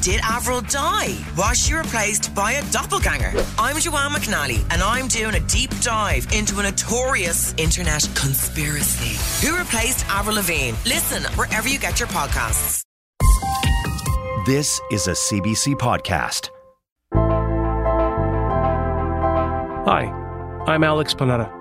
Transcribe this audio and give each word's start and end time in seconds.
Did 0.00 0.20
Avril 0.22 0.60
die? 0.60 1.16
Was 1.36 1.58
she 1.58 1.74
replaced 1.74 2.32
by 2.34 2.52
a 2.52 2.70
doppelganger? 2.70 3.32
I'm 3.58 3.76
Joanne 3.80 4.12
McNally, 4.12 4.60
and 4.70 4.80
I'm 4.80 5.08
doing 5.08 5.34
a 5.34 5.40
deep 5.40 5.70
dive 5.80 6.32
into 6.32 6.60
a 6.60 6.62
notorious 6.62 7.52
internet 7.56 8.08
conspiracy. 8.14 9.16
Who 9.44 9.56
replaced 9.58 10.06
Avril 10.08 10.36
Lavigne? 10.36 10.76
Listen 10.86 11.24
wherever 11.34 11.68
you 11.68 11.80
get 11.80 11.98
your 11.98 12.08
podcasts. 12.08 12.82
This 14.46 14.80
is 14.92 15.08
a 15.08 15.12
CBC 15.12 15.74
podcast. 15.74 16.50
Hi, 19.84 20.04
I'm 20.66 20.84
Alex 20.84 21.12
Panetta. 21.12 21.57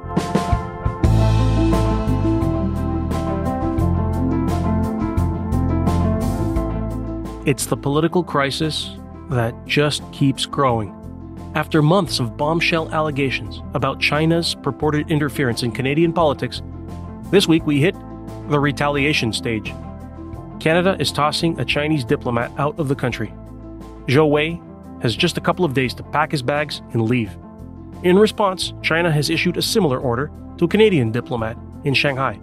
It's 7.48 7.66
the 7.66 7.78
political 7.78 8.26
crisis 8.26 8.98
that 9.30 9.56
just 9.66 10.04
keeps 10.12 10.46
growing. 10.46 10.94
After 11.56 11.82
months 11.82 12.20
of 12.20 12.36
bombshell 12.36 12.92
allegations 12.92 13.62
about 13.74 14.02
China's 14.02 14.54
purported 14.54 15.10
interference 15.10 15.64
in 15.64 15.72
Canadian 15.72 16.12
politics, 16.12 16.62
this 17.32 17.48
week 17.48 17.66
we 17.66 17.80
hit 17.80 17.96
the 18.50 18.60
retaliation 18.60 19.32
stage. 19.32 19.74
Canada 20.60 20.98
is 21.00 21.10
tossing 21.10 21.58
a 21.58 21.64
Chinese 21.64 22.04
diplomat 22.04 22.52
out 22.60 22.78
of 22.78 22.90
the 22.90 22.96
country. 22.96 23.34
Zhou 24.08 24.30
Wei 24.30 24.62
has 25.02 25.16
just 25.16 25.38
a 25.38 25.42
couple 25.42 25.64
of 25.64 25.74
days 25.74 25.94
to 25.94 26.04
pack 26.04 26.34
his 26.34 26.42
bags 26.42 26.82
and 26.92 27.04
leave. 27.04 27.32
In 28.04 28.20
response, 28.20 28.74
China 28.84 29.10
has 29.10 29.30
issued 29.30 29.56
a 29.56 29.62
similar 29.62 30.00
order 30.00 30.30
to 30.58 30.66
a 30.66 30.68
Canadian 30.68 31.14
diplomat 31.14 31.58
in 31.86 31.94
Shanghai, 31.94 32.42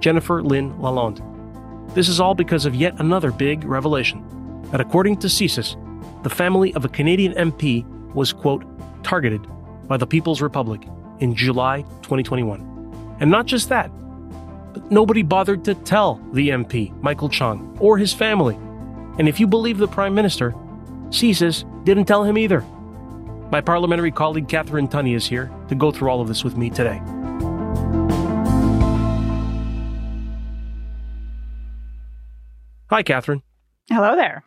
Jennifer 0.00 0.42
Lynn 0.42 0.74
Lalonde. 0.74 1.22
This 1.94 2.10
is 2.10 2.20
all 2.20 2.34
because 2.34 2.66
of 2.66 2.74
yet 2.74 3.00
another 3.00 3.30
big 3.30 3.64
revelation 3.64 4.22
that 4.72 4.80
according 4.80 5.18
to 5.18 5.28
CSIS, 5.28 5.76
the 6.24 6.30
family 6.30 6.74
of 6.74 6.84
a 6.84 6.88
Canadian 6.88 7.34
MP 7.34 7.84
was, 8.14 8.32
quote, 8.32 8.64
targeted 9.04 9.46
by 9.86 9.98
the 9.98 10.06
People's 10.06 10.40
Republic 10.40 10.82
in 11.20 11.34
July 11.34 11.82
2021. 12.02 13.16
And 13.20 13.30
not 13.30 13.46
just 13.46 13.68
that, 13.68 13.90
but 14.72 14.90
nobody 14.90 15.22
bothered 15.22 15.64
to 15.66 15.74
tell 15.74 16.20
the 16.32 16.48
MP, 16.48 16.90
Michael 17.02 17.28
Chong, 17.28 17.76
or 17.80 17.98
his 17.98 18.14
family. 18.14 18.54
And 19.18 19.28
if 19.28 19.38
you 19.38 19.46
believe 19.46 19.76
the 19.76 19.86
Prime 19.86 20.14
Minister, 20.14 20.52
CSIS 21.08 21.84
didn't 21.84 22.06
tell 22.06 22.24
him 22.24 22.38
either. 22.38 22.62
My 23.50 23.60
parliamentary 23.60 24.10
colleague 24.10 24.48
Catharine 24.48 24.88
Tunney 24.88 25.14
is 25.14 25.26
here 25.26 25.52
to 25.68 25.74
go 25.74 25.92
through 25.92 26.08
all 26.08 26.22
of 26.22 26.28
this 26.28 26.42
with 26.42 26.56
me 26.56 26.70
today. 26.70 27.02
Hi, 32.88 33.02
Catharine. 33.02 33.42
Hello 33.90 34.16
there. 34.16 34.44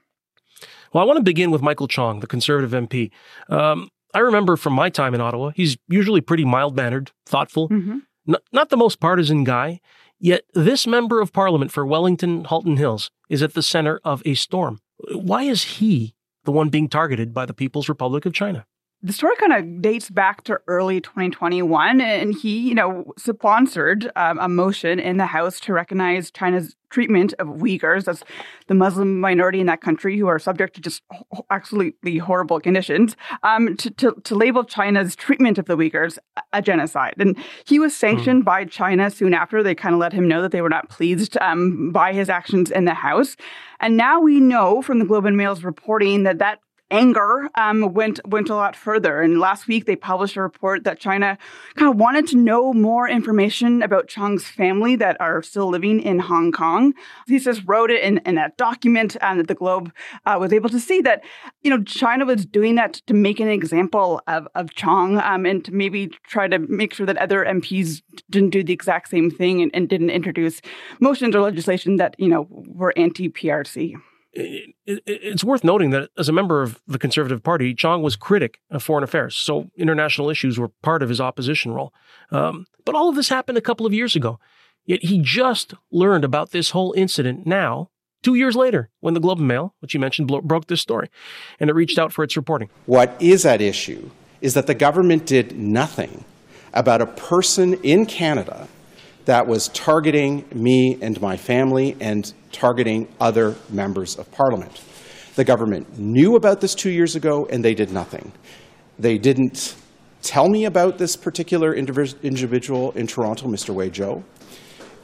Well, 0.96 1.04
I 1.04 1.08
want 1.08 1.18
to 1.18 1.24
begin 1.24 1.52
with 1.52 1.62
Michael 1.62 1.90
Chong, 1.90 2.22
the 2.22 2.28
Conservative 2.28 2.72
MP. 2.72 3.12
Um, 3.50 3.90
I 4.14 4.20
remember 4.20 4.56
from 4.56 4.72
my 4.72 4.90
time 4.90 5.14
in 5.14 5.20
Ottawa, 5.20 5.52
he's 5.54 5.76
usually 5.90 6.22
pretty 6.22 6.46
mild 6.46 6.74
mannered, 6.74 7.12
thoughtful, 7.26 7.68
mm-hmm. 7.68 7.98
n- 8.30 8.36
not 8.54 8.70
the 8.70 8.78
most 8.78 9.02
partisan 9.02 9.44
guy. 9.44 9.82
Yet 10.20 10.46
this 10.54 10.88
member 10.88 11.20
of 11.20 11.34
parliament 11.34 11.74
for 11.74 11.86
Wellington 11.86 12.46
Halton 12.46 12.78
Hills 12.78 13.12
is 13.28 13.44
at 13.44 13.56
the 13.56 13.62
center 13.62 14.00
of 14.06 14.22
a 14.24 14.36
storm. 14.36 14.80
Why 15.12 15.44
is 15.44 15.64
he 15.64 16.16
the 16.46 16.54
one 16.54 16.70
being 16.70 16.88
targeted 16.88 17.34
by 17.34 17.46
the 17.46 17.54
People's 17.54 17.90
Republic 17.90 18.26
of 18.26 18.34
China? 18.34 18.66
The 19.04 19.14
story 19.14 19.36
kind 19.36 19.54
of 19.54 19.82
dates 19.82 20.10
back 20.10 20.44
to 20.46 20.60
early 20.68 21.00
2021, 21.00 22.02
and 22.02 22.34
he, 22.34 22.58
you 22.70 22.74
know, 22.74 23.06
sponsored 23.18 24.12
um, 24.16 24.40
a 24.40 24.50
motion 24.50 25.00
in 25.00 25.18
the 25.18 25.28
House 25.28 25.60
to 25.60 25.74
recognize 25.74 26.32
China's 26.32 26.76
treatment 26.90 27.34
of 27.40 27.48
Uyghurs, 27.48 28.08
as 28.08 28.24
the 28.68 28.74
Muslim 28.74 29.20
minority 29.20 29.60
in 29.60 29.68
that 29.68 29.82
country 29.82 30.18
who 30.18 30.28
are 30.28 30.40
subject 30.40 30.76
to 30.76 30.82
just 30.82 31.04
absolutely 31.52 32.18
horrible 32.18 32.60
conditions, 32.60 33.16
um, 33.44 33.76
to, 33.78 33.92
to, 33.92 34.16
to, 34.24 34.34
label 34.34 34.64
China's 34.64 35.16
treatment 35.16 35.58
of 35.58 35.66
the 35.66 35.78
Uyghurs 35.78 36.18
a 36.54 36.62
genocide. 36.62 37.16
And 37.20 37.38
he 37.66 37.80
was 37.80 37.96
sanctioned 37.96 38.44
mm. 38.44 38.46
by 38.46 38.66
China 38.66 39.12
soon 39.12 39.34
after. 39.34 39.62
They 39.62 39.76
kind 39.76 39.94
of 39.94 40.00
let 40.00 40.14
him 40.14 40.28
know 40.28 40.42
that 40.42 40.52
they 40.52 40.62
were 40.62 40.70
not 40.70 40.90
pleased 40.90 41.38
um, 41.42 41.92
by 41.92 42.14
his 42.14 42.30
actions 42.30 42.72
in 42.72 42.86
the 42.86 42.94
House. 42.94 43.36
And 43.82 43.98
now 43.98 44.22
we 44.22 44.40
know 44.40 44.82
from 44.82 45.00
the 45.00 45.06
Globe 45.06 45.26
and 45.26 45.38
Mail's 45.38 45.64
reporting 45.64 46.24
that 46.24 46.40
that 46.40 46.60
anger 46.92 47.50
um, 47.56 47.94
went 47.94 48.20
went 48.28 48.50
a 48.50 48.56
lot 48.56 48.76
further. 48.76 49.22
And 49.22 49.40
last 49.40 49.68
week 49.68 49.86
they 49.86 49.96
published 49.96 50.36
a 50.36 50.42
report 50.42 50.84
that 50.84 51.00
China 51.00 51.38
kind 51.76 51.92
of 51.92 51.98
wanted 51.98 52.28
to 52.28 52.38
know 52.38 52.74
more 52.74 53.08
information 53.10 53.82
about 53.82 54.08
Chong's 54.08 54.46
family 54.46 54.96
that 54.98 55.18
are 55.20 55.42
still 55.42 55.68
living 55.70 56.00
in 56.00 56.20
Hong 56.20 56.52
Kong. 56.52 56.94
He 57.28 57.40
says 57.40 57.66
wrote 57.66 57.90
it 57.90 58.04
in, 58.04 58.20
in 58.20 58.36
that 58.36 58.58
document 58.58 59.18
and 59.22 59.40
that 59.40 59.48
the 59.48 59.56
Globe 59.56 59.92
uh, 60.26 60.38
was 60.40 60.54
able 60.54 60.70
to 60.70 60.80
see 60.80 61.02
that 61.02 61.24
you 61.64 61.70
know 61.70 61.84
China 61.84 62.26
was 62.26 62.46
doing 62.46 62.76
that 62.76 62.94
to 63.08 63.14
make 63.14 63.40
an 63.40 63.50
example 63.50 64.22
of 64.28 64.48
of 64.56 64.74
Chong 64.76 65.18
um, 65.18 65.46
and 65.46 65.66
to 65.66 65.74
maybe 65.74 66.08
try 66.24 66.48
to 66.48 66.60
make 66.60 66.94
sure 66.94 67.06
that 67.06 67.18
other 67.18 67.44
MPs 67.46 68.02
didn't 68.30 68.52
do 68.52 68.64
the 68.64 68.74
exact 68.74 69.10
same 69.10 69.32
thing 69.32 69.62
and, 69.62 69.72
and 69.74 69.90
didn't 69.90 70.12
introduce 70.12 70.62
motions 71.00 71.36
or 71.36 71.42
legislation 71.42 71.96
that 71.98 72.16
you 72.20 72.28
know 72.28 72.48
were 72.50 72.94
anti 72.96 73.30
PRC 73.30 73.96
it, 74.36 74.76
it, 74.86 75.02
it's 75.06 75.44
worth 75.44 75.64
noting 75.64 75.90
that 75.92 76.10
as 76.18 76.30
a 76.30 76.34
member 76.34 76.62
of 76.62 76.82
the 76.88 77.00
Conservative 77.00 77.42
Party, 77.42 77.74
Chong 77.74 78.04
was 78.04 78.16
critic 78.16 78.60
of 78.70 78.84
foreign 78.84 79.04
affairs, 79.04 79.36
so 79.36 79.72
international 79.78 80.30
issues 80.30 80.60
were 80.60 80.70
part 80.82 81.02
of 81.02 81.10
his 81.10 81.22
opposition 81.22 81.74
role. 81.74 81.94
Um, 82.32 82.66
but 82.84 82.96
all 82.96 83.10
of 83.10 83.16
this 83.16 83.30
happened 83.30 83.58
a 83.58 83.62
couple 83.62 83.86
of 83.86 83.94
years 83.94 84.16
ago. 84.16 84.40
Yet 84.86 85.04
he 85.04 85.20
just 85.20 85.74
learned 85.92 86.24
about 86.24 86.52
this 86.52 86.72
whole 86.72 86.94
incident 86.94 87.48
now, 87.48 87.90
two 88.22 88.36
years 88.36 88.56
later, 88.56 88.90
when 89.00 89.16
the 89.16 89.20
Globe 89.20 89.40
and 89.40 89.48
Mail, 89.48 89.74
which 89.80 89.94
you 89.94 90.00
mentioned, 90.00 90.28
broke 90.44 90.68
this 90.68 90.82
story, 90.82 91.10
and 91.60 91.70
it 91.70 91.74
reached 91.74 91.98
out 91.98 92.14
for 92.14 92.24
its 92.24 92.38
reporting. 92.38 92.70
What 92.86 93.16
is 93.20 93.46
at 93.46 93.62
issue 93.62 94.12
is 94.42 94.54
that 94.54 94.68
the 94.68 94.76
government 94.76 95.26
did 95.26 95.58
nothing 95.58 96.24
about 96.74 97.02
a 97.02 97.08
person 97.08 97.76
in 97.76 98.06
Canada 98.06 98.68
that 99.26 99.48
was 99.48 99.68
targeting 99.70 100.46
me 100.54 100.98
and 101.02 101.20
my 101.22 101.36
family 101.38 101.98
and 102.00 102.34
targeting 102.52 103.08
other 103.20 103.56
members 103.70 104.18
of 104.18 104.32
parliament. 104.32 104.82
The 105.36 105.44
government 105.44 106.00
knew 106.00 106.36
about 106.36 106.62
this 106.62 106.76
two 106.76 106.92
years 106.92 107.16
ago 107.16 107.48
and 107.50 107.64
they 107.64 107.74
did 107.74 107.92
nothing. 107.92 108.32
They 108.98 109.18
didn't 109.18 109.76
tell 110.22 110.50
me 110.50 110.66
about 110.66 110.98
this 110.98 111.16
particular 111.16 111.74
individual 111.74 112.92
in 112.92 113.08
Toronto, 113.08 113.48
Mr. 113.48 113.74
Wei 113.74 113.90
Zhou, 113.90 114.24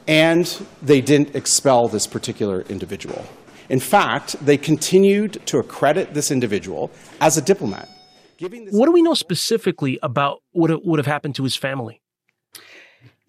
and 0.08 0.46
they 0.82 1.00
didn't 1.00 1.36
expel 1.36 1.88
this 1.88 2.06
particular 2.06 2.62
individual. 2.62 3.24
In 3.68 3.78
fact, 3.78 4.44
they 4.44 4.56
continued 4.56 5.40
to 5.46 5.58
accredit 5.58 6.14
this 6.14 6.30
individual 6.30 6.90
as 7.20 7.36
a 7.38 7.42
diplomat. 7.42 7.88
what 8.40 8.86
do 8.86 8.92
we 8.92 9.02
know 9.02 9.14
specifically 9.14 9.98
about 10.02 10.42
what 10.50 10.70
would 10.84 10.98
have 10.98 11.06
happened 11.06 11.36
to 11.36 11.44
his 11.44 11.56
family? 11.56 12.01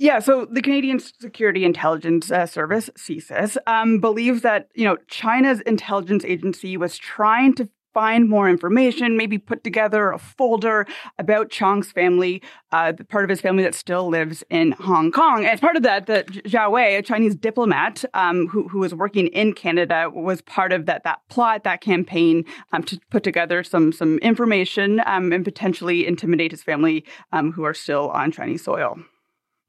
Yeah, 0.04 0.20
so 0.20 0.44
the 0.44 0.62
Canadian 0.62 1.00
Security 1.00 1.64
Intelligence 1.64 2.30
uh, 2.30 2.46
Service, 2.46 2.90
CSIS, 2.98 3.56
um, 3.68 4.00
believes 4.00 4.42
that 4.42 4.68
you 4.76 4.84
know 4.84 4.98
China's 5.08 5.62
intelligence 5.62 6.26
agency 6.26 6.76
was 6.76 6.98
trying 6.98 7.54
to 7.54 7.70
find 7.94 8.28
more 8.28 8.50
information, 8.50 9.16
maybe 9.16 9.38
put 9.38 9.64
together 9.64 10.12
a 10.12 10.18
folder 10.18 10.86
about 11.20 11.50
Chong's 11.50 11.90
family, 11.90 12.42
uh, 12.74 12.92
the 12.92 13.06
part 13.06 13.24
of 13.24 13.30
his 13.30 13.40
family 13.40 13.64
that 13.64 13.74
still 13.74 14.10
lives 14.10 14.44
in 14.50 14.74
Hong 14.74 15.10
Kong. 15.10 15.46
As 15.46 15.62
part 15.62 15.78
of 15.78 15.84
that, 15.84 16.06
the 16.06 16.26
Zhou 16.50 16.72
Wei, 16.72 16.98
a 16.98 17.02
Chinese 17.02 17.34
diplomat 17.34 18.04
um, 18.14 18.50
who, 18.50 18.68
who 18.68 18.80
was 18.80 18.94
working 18.94 19.28
in 19.28 19.54
Canada, 19.54 20.10
was 20.14 20.42
part 20.42 20.74
of 20.74 20.86
that 20.86 21.06
that 21.06 21.22
plot, 21.30 21.64
that 21.64 21.80
campaign 21.80 22.44
um, 22.74 22.84
to 22.84 23.00
put 23.10 23.24
together 23.24 23.64
some 23.64 23.94
some 23.94 24.18
information 24.18 25.02
um, 25.06 25.32
and 25.32 25.46
potentially 25.46 26.06
intimidate 26.06 26.52
his 26.52 26.62
family 26.62 27.06
um, 27.32 27.54
who 27.54 27.64
are 27.64 27.74
still 27.74 28.10
on 28.10 28.34
Chinese 28.34 28.66
soil. 28.66 29.00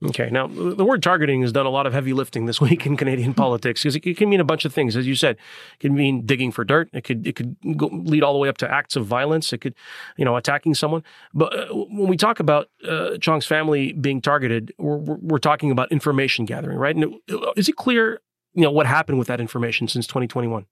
Okay. 0.04 0.28
Now, 0.30 0.46
the 0.46 0.84
word 0.84 1.02
targeting 1.02 1.42
has 1.42 1.52
done 1.52 1.66
a 1.66 1.70
lot 1.70 1.86
of 1.86 1.92
heavy 1.92 2.12
lifting 2.12 2.46
this 2.46 2.60
week 2.60 2.86
in 2.86 2.96
Canadian 2.96 3.32
hmm. 3.32 3.36
politics 3.36 3.82
because 3.82 3.96
it, 3.96 4.06
it, 4.06 4.16
can 4.16 4.28
mean 4.28 4.40
a 4.40 4.44
bunch 4.44 4.64
of 4.64 4.74
things. 4.74 4.96
As 4.96 5.06
you 5.06 5.14
said, 5.14 5.36
it 5.36 5.80
can 5.80 5.94
mean 5.94 6.26
digging 6.26 6.52
for 6.52 6.64
dirt. 6.64 6.88
It 6.92 7.04
could 7.04 7.26
it 7.26 7.36
could 7.36 7.56
go, 7.76 7.86
lead 7.86 8.22
all 8.22 8.32
the 8.32 8.38
way 8.38 8.48
up 8.48 8.58
to 8.58 8.70
acts 8.70 8.96
of 8.96 9.06
violence. 9.06 9.52
It 9.52 9.58
could, 9.58 9.74
you 10.16 10.24
know, 10.24 10.36
attacking 10.36 10.74
someone. 10.74 11.02
But 11.32 11.58
uh, 11.58 11.74
when 11.74 12.08
we 12.08 12.16
talk 12.16 12.40
about 12.40 12.68
uh, 12.86 13.16
Chong's 13.18 13.46
family 13.46 13.92
being 13.92 14.20
targeted, 14.20 14.72
we're, 14.78 14.98
we're 14.98 15.38
talking 15.38 15.70
about 15.70 15.90
information 15.90 16.44
gathering, 16.44 16.78
right? 16.78 16.94
And 16.94 17.14
it, 17.26 17.54
is 17.56 17.68
it 17.68 17.76
clear, 17.76 18.20
you 18.52 18.62
know, 18.62 18.70
what 18.70 18.86
happened 18.86 19.18
with 19.18 19.28
that 19.28 19.40
information 19.40 19.88
since 19.88 20.06
2021? 20.06 20.66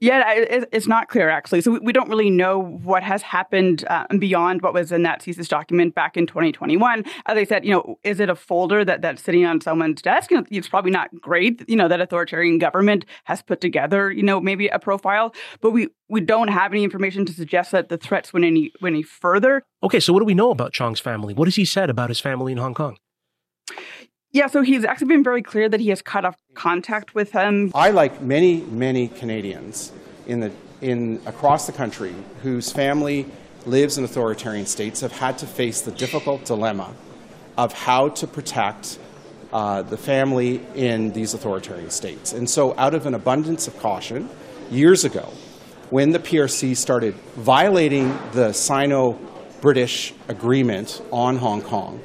Yeah, 0.00 0.34
it's 0.36 0.86
not 0.88 1.08
clear 1.08 1.30
actually. 1.30 1.60
So 1.60 1.78
we 1.80 1.92
don't 1.92 2.08
really 2.08 2.28
know 2.28 2.58
what 2.58 3.02
has 3.02 3.22
happened 3.22 3.84
uh, 3.88 4.06
beyond 4.18 4.60
what 4.60 4.74
was 4.74 4.90
in 4.92 5.02
that 5.04 5.22
CSIS 5.22 5.48
document 5.48 5.94
back 5.94 6.16
in 6.16 6.26
2021. 6.26 7.04
As 7.26 7.38
I 7.38 7.44
said, 7.44 7.64
you 7.64 7.70
know, 7.70 7.98
is 8.02 8.18
it 8.20 8.28
a 8.28 8.34
folder 8.34 8.84
that 8.84 9.02
that's 9.02 9.22
sitting 9.22 9.46
on 9.46 9.60
someone's 9.60 10.02
desk? 10.02 10.30
You 10.30 10.38
know, 10.38 10.46
it's 10.50 10.68
probably 10.68 10.90
not 10.90 11.08
great. 11.20 11.66
You 11.68 11.76
know, 11.76 11.88
that 11.88 12.00
authoritarian 12.00 12.58
government 12.58 13.04
has 13.24 13.40
put 13.40 13.60
together, 13.60 14.10
you 14.10 14.22
know, 14.22 14.40
maybe 14.40 14.66
a 14.68 14.78
profile, 14.78 15.34
but 15.60 15.70
we 15.70 15.88
we 16.08 16.20
don't 16.20 16.48
have 16.48 16.72
any 16.72 16.84
information 16.84 17.24
to 17.26 17.32
suggest 17.32 17.70
that 17.70 17.88
the 17.88 17.96
threats 17.96 18.32
went 18.32 18.44
any 18.44 18.72
went 18.82 18.94
any 18.94 19.02
further. 19.02 19.62
Okay, 19.82 20.00
so 20.00 20.12
what 20.12 20.20
do 20.20 20.26
we 20.26 20.34
know 20.34 20.50
about 20.50 20.72
Chong's 20.72 21.00
family? 21.00 21.34
What 21.34 21.46
has 21.46 21.56
he 21.56 21.64
said 21.64 21.88
about 21.88 22.10
his 22.10 22.20
family 22.20 22.52
in 22.52 22.58
Hong 22.58 22.74
Kong? 22.74 22.98
Yeah, 24.34 24.48
so 24.48 24.62
he's 24.62 24.84
actually 24.84 25.06
been 25.06 25.22
very 25.22 25.42
clear 25.42 25.68
that 25.68 25.78
he 25.78 25.90
has 25.90 26.02
cut 26.02 26.24
off 26.24 26.34
contact 26.54 27.14
with 27.14 27.30
them. 27.30 27.70
I, 27.72 27.90
like 27.90 28.20
many, 28.20 28.62
many 28.62 29.06
Canadians 29.06 29.92
in 30.26 30.40
the, 30.40 30.50
in, 30.80 31.20
across 31.24 31.66
the 31.66 31.72
country 31.72 32.12
whose 32.42 32.72
family 32.72 33.26
lives 33.64 33.96
in 33.96 34.02
authoritarian 34.02 34.66
states, 34.66 35.00
have 35.02 35.12
had 35.12 35.38
to 35.38 35.46
face 35.46 35.82
the 35.82 35.92
difficult 35.92 36.44
dilemma 36.46 36.92
of 37.56 37.72
how 37.72 38.08
to 38.08 38.26
protect 38.26 38.98
uh, 39.52 39.82
the 39.82 39.96
family 39.96 40.60
in 40.74 41.12
these 41.12 41.32
authoritarian 41.32 41.90
states. 41.90 42.32
And 42.32 42.50
so, 42.50 42.76
out 42.76 42.92
of 42.92 43.06
an 43.06 43.14
abundance 43.14 43.68
of 43.68 43.78
caution, 43.78 44.28
years 44.68 45.04
ago, 45.04 45.32
when 45.90 46.10
the 46.10 46.18
PRC 46.18 46.76
started 46.76 47.14
violating 47.36 48.18
the 48.32 48.52
Sino 48.52 49.12
British 49.60 50.12
agreement 50.26 51.00
on 51.12 51.36
Hong 51.36 51.62
Kong, 51.62 52.02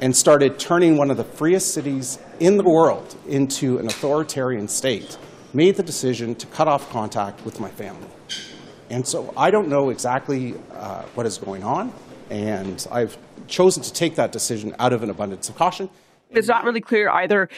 and 0.00 0.16
started 0.16 0.58
turning 0.58 0.96
one 0.96 1.10
of 1.10 1.16
the 1.16 1.24
freest 1.24 1.74
cities 1.74 2.18
in 2.38 2.56
the 2.56 2.64
world 2.64 3.16
into 3.28 3.78
an 3.78 3.86
authoritarian 3.86 4.66
state, 4.66 5.18
made 5.52 5.76
the 5.76 5.82
decision 5.82 6.34
to 6.34 6.46
cut 6.46 6.68
off 6.68 6.88
contact 6.90 7.44
with 7.44 7.60
my 7.60 7.68
family. 7.68 8.08
And 8.88 9.06
so 9.06 9.32
I 9.36 9.50
don't 9.50 9.68
know 9.68 9.90
exactly 9.90 10.54
uh, 10.72 11.02
what 11.14 11.26
is 11.26 11.38
going 11.38 11.62
on, 11.62 11.92
and 12.30 12.86
I've 12.90 13.18
chosen 13.46 13.82
to 13.82 13.92
take 13.92 14.14
that 14.16 14.32
decision 14.32 14.74
out 14.78 14.92
of 14.92 15.02
an 15.02 15.10
abundance 15.10 15.48
of 15.48 15.56
caution. 15.56 15.90
It's 16.30 16.48
not 16.48 16.64
really 16.64 16.80
clear 16.80 17.10
either 17.10 17.48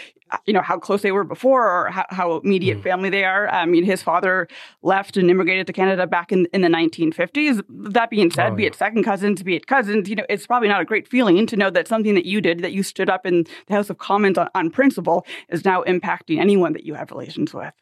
you 0.47 0.53
know 0.53 0.63
how 0.63 0.79
close 0.79 1.03
they 1.03 1.13
were 1.13 1.25
before 1.25 1.69
or 1.69 1.91
how, 1.91 2.07
how 2.11 2.37
immediate 2.37 2.79
mm. 2.79 2.83
family 2.83 3.11
they 3.11 3.25
are. 3.25 3.49
I 3.49 3.67
mean, 3.67 3.85
his 3.85 4.03
father 4.03 4.49
left 4.83 5.17
and 5.17 5.31
immigrated 5.31 5.67
to 5.67 5.73
Canada 5.73 6.07
back 6.07 6.33
in, 6.33 6.47
in 6.53 6.63
the 6.63 6.69
1950s. 6.69 7.63
That 7.69 8.11
being 8.11 8.31
said, 8.31 8.53
oh, 8.53 8.55
be 8.55 8.63
yeah. 8.63 8.69
it 8.69 8.75
second 8.75 9.05
cousins, 9.05 9.43
be 9.43 9.57
it 9.57 9.67
cousins, 9.67 10.09
you 10.09 10.17
know, 10.17 10.25
it's 10.29 10.47
probably 10.47 10.69
not 10.69 10.81
a 10.81 10.85
great 10.85 11.09
feeling 11.09 11.47
to 11.47 11.57
know 11.57 11.71
that 11.71 11.89
something 11.89 12.15
that 12.15 12.27
you 12.27 12.41
did, 12.41 12.61
that 12.61 12.73
you 12.73 12.83
stood 12.83 13.11
up 13.11 13.27
in 13.27 13.45
the 13.67 13.75
House 13.75 13.91
of 13.91 13.99
Commons 13.99 14.39
on, 14.39 14.49
on 14.55 14.71
principle, 14.71 15.27
is 15.49 15.65
now 15.65 15.83
impacting 15.85 16.39
anyone 16.39 16.73
that 16.73 16.85
you 16.85 16.95
have 16.95 17.11
relations 17.11 17.53
with. 17.53 17.73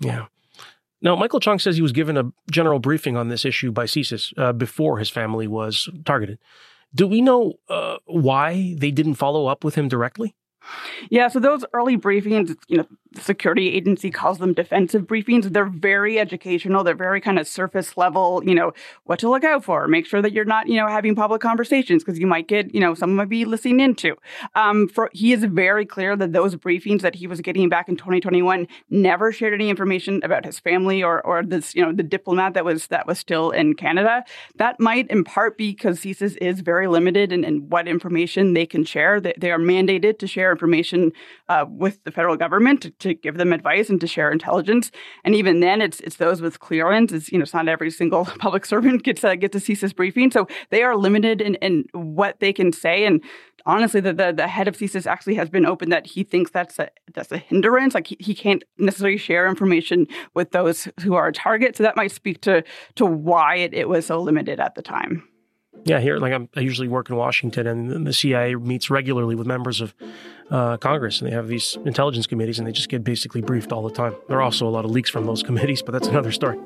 Yeah. 0.00 0.26
Now, 1.00 1.14
Michael 1.14 1.40
Chong 1.40 1.58
says 1.58 1.76
he 1.76 1.82
was 1.82 1.92
given 1.92 2.16
a 2.16 2.32
general 2.50 2.80
briefing 2.80 3.16
on 3.16 3.28
this 3.28 3.44
issue 3.44 3.70
by 3.70 3.84
CSIS 3.84 4.32
uh, 4.36 4.52
before 4.52 4.98
his 4.98 5.10
family 5.10 5.46
was 5.46 5.88
targeted. 6.04 6.38
Do 6.94 7.06
we 7.06 7.20
know 7.20 7.54
uh, 7.68 7.98
why 8.06 8.74
they 8.78 8.90
didn't 8.90 9.14
follow 9.14 9.46
up 9.46 9.64
with 9.64 9.74
him 9.74 9.88
directly? 9.88 10.34
Yeah, 11.10 11.28
so 11.28 11.38
those 11.38 11.64
early 11.72 11.96
briefings, 11.96 12.54
you 12.68 12.78
know, 12.78 12.86
security 13.16 13.74
agency 13.74 14.10
calls 14.10 14.38
them 14.38 14.52
defensive 14.52 15.02
briefings. 15.02 15.52
They're 15.52 15.66
very 15.66 16.18
educational. 16.18 16.84
They're 16.84 16.94
very 16.94 17.20
kind 17.20 17.38
of 17.38 17.48
surface 17.48 17.96
level, 17.96 18.42
you 18.44 18.54
know, 18.54 18.72
what 19.04 19.18
to 19.20 19.30
look 19.30 19.44
out 19.44 19.64
for. 19.64 19.88
Make 19.88 20.06
sure 20.06 20.20
that 20.20 20.32
you're 20.32 20.44
not, 20.44 20.68
you 20.68 20.76
know, 20.76 20.86
having 20.86 21.14
public 21.14 21.40
conversations 21.40 22.04
because 22.04 22.18
you 22.18 22.26
might 22.26 22.48
get, 22.48 22.74
you 22.74 22.80
know, 22.80 22.94
someone 22.94 23.16
might 23.16 23.28
be 23.28 23.44
listening 23.44 23.80
into. 23.80 24.16
Um, 24.54 24.88
for 24.88 25.10
he 25.12 25.32
is 25.32 25.44
very 25.44 25.86
clear 25.86 26.16
that 26.16 26.32
those 26.32 26.54
briefings 26.56 27.00
that 27.00 27.14
he 27.14 27.26
was 27.26 27.40
getting 27.40 27.68
back 27.68 27.88
in 27.88 27.96
2021 27.96 28.68
never 28.90 29.32
shared 29.32 29.54
any 29.54 29.70
information 29.70 30.20
about 30.22 30.44
his 30.44 30.58
family 30.58 31.02
or 31.02 31.24
or 31.24 31.42
this, 31.42 31.74
you 31.74 31.82
know, 31.82 31.92
the 31.92 32.02
diplomat 32.02 32.54
that 32.54 32.64
was 32.64 32.88
that 32.88 33.06
was 33.06 33.18
still 33.18 33.50
in 33.50 33.74
Canada. 33.74 34.24
That 34.56 34.78
might 34.80 35.08
in 35.10 35.24
part 35.24 35.56
be 35.56 35.72
because 35.72 36.00
CSIS 36.00 36.36
is 36.40 36.60
very 36.60 36.86
limited 36.86 37.32
in, 37.32 37.44
in 37.44 37.68
what 37.68 37.88
information 37.88 38.54
they 38.54 38.66
can 38.66 38.84
share. 38.84 39.20
They, 39.20 39.34
they 39.38 39.50
are 39.50 39.58
mandated 39.58 40.18
to 40.18 40.26
share 40.26 40.52
information 40.52 41.12
uh, 41.48 41.64
with 41.68 42.02
the 42.04 42.10
federal 42.10 42.36
government 42.36 42.97
to 43.00 43.14
give 43.14 43.36
them 43.36 43.52
advice 43.52 43.88
and 43.88 44.00
to 44.00 44.06
share 44.06 44.30
intelligence. 44.30 44.90
And 45.24 45.34
even 45.34 45.60
then, 45.60 45.80
it's 45.80 46.00
it's 46.00 46.16
those 46.16 46.40
with 46.40 46.60
clearance. 46.60 47.12
It's 47.12 47.30
you 47.30 47.38
know, 47.38 47.42
it's 47.42 47.54
not 47.54 47.68
every 47.68 47.90
single 47.90 48.24
public 48.38 48.66
servant 48.66 49.02
gets 49.02 49.24
uh, 49.24 49.34
gets 49.34 49.56
a 49.56 49.60
CSIS 49.60 49.94
briefing, 49.94 50.30
so 50.30 50.46
they 50.70 50.82
are 50.82 50.96
limited 50.96 51.40
in, 51.40 51.54
in 51.56 51.84
what 51.92 52.40
they 52.40 52.52
can 52.52 52.72
say. 52.72 53.04
And 53.04 53.22
honestly, 53.66 54.00
the, 54.00 54.12
the, 54.12 54.32
the 54.32 54.48
head 54.48 54.66
of 54.66 54.76
CSIS 54.76 55.06
actually 55.06 55.34
has 55.34 55.48
been 55.48 55.66
open 55.66 55.90
that 55.90 56.06
he 56.06 56.24
thinks 56.24 56.50
that's 56.50 56.78
a 56.78 56.90
that's 57.14 57.32
a 57.32 57.38
hindrance. 57.38 57.94
Like 57.94 58.08
he, 58.08 58.16
he 58.18 58.34
can't 58.34 58.64
necessarily 58.78 59.18
share 59.18 59.46
information 59.46 60.06
with 60.34 60.50
those 60.50 60.88
who 61.00 61.14
are 61.14 61.28
a 61.28 61.32
target. 61.32 61.76
So 61.76 61.82
that 61.82 61.96
might 61.96 62.12
speak 62.12 62.40
to 62.42 62.64
to 62.96 63.06
why 63.06 63.56
it, 63.56 63.74
it 63.74 63.88
was 63.88 64.06
so 64.06 64.20
limited 64.20 64.60
at 64.60 64.74
the 64.74 64.82
time. 64.82 65.28
Yeah, 65.84 66.00
here, 66.00 66.18
like 66.18 66.32
I'm, 66.32 66.48
i 66.56 66.60
usually 66.60 66.88
work 66.88 67.08
in 67.10 67.16
Washington, 67.16 67.66
and 67.66 68.06
the 68.06 68.12
CIA 68.12 68.54
meets 68.56 68.90
regularly 68.90 69.34
with 69.34 69.46
members 69.46 69.80
of 69.80 69.94
uh, 70.50 70.76
Congress, 70.76 71.20
and 71.20 71.30
they 71.30 71.34
have 71.34 71.48
these 71.48 71.78
intelligence 71.84 72.26
committees, 72.26 72.58
and 72.58 72.66
they 72.66 72.72
just 72.72 72.88
get 72.88 73.04
basically 73.04 73.40
briefed 73.40 73.72
all 73.72 73.82
the 73.82 73.94
time. 73.94 74.14
There 74.28 74.38
are 74.38 74.42
also 74.42 74.66
a 74.66 74.70
lot 74.70 74.84
of 74.84 74.90
leaks 74.90 75.10
from 75.10 75.24
those 75.26 75.42
committees, 75.48 75.82
but 75.82 75.92
that's 75.92 76.08
another 76.08 76.32
story. 76.32 76.58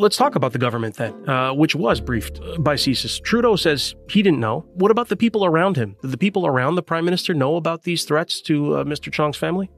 Let's 0.00 0.16
talk 0.16 0.34
about 0.34 0.52
the 0.52 0.58
government 0.58 0.96
then, 0.96 1.28
uh, 1.28 1.52
which 1.52 1.74
was 1.74 2.00
briefed 2.00 2.40
by 2.58 2.74
CSIS. 2.74 3.22
Trudeau 3.22 3.56
says 3.56 3.94
he 4.08 4.22
didn't 4.22 4.40
know. 4.40 4.66
What 4.74 4.90
about 4.90 5.08
the 5.08 5.16
people 5.16 5.44
around 5.44 5.76
him? 5.76 5.96
Did 6.02 6.10
the 6.10 6.18
people 6.18 6.46
around 6.46 6.74
the 6.74 6.82
prime 6.82 7.04
minister 7.04 7.34
know 7.34 7.56
about 7.56 7.82
these 7.82 8.04
threats 8.04 8.40
to 8.42 8.76
uh, 8.76 8.84
Mr. 8.84 9.12
Chong's 9.12 9.36
family? 9.36 9.70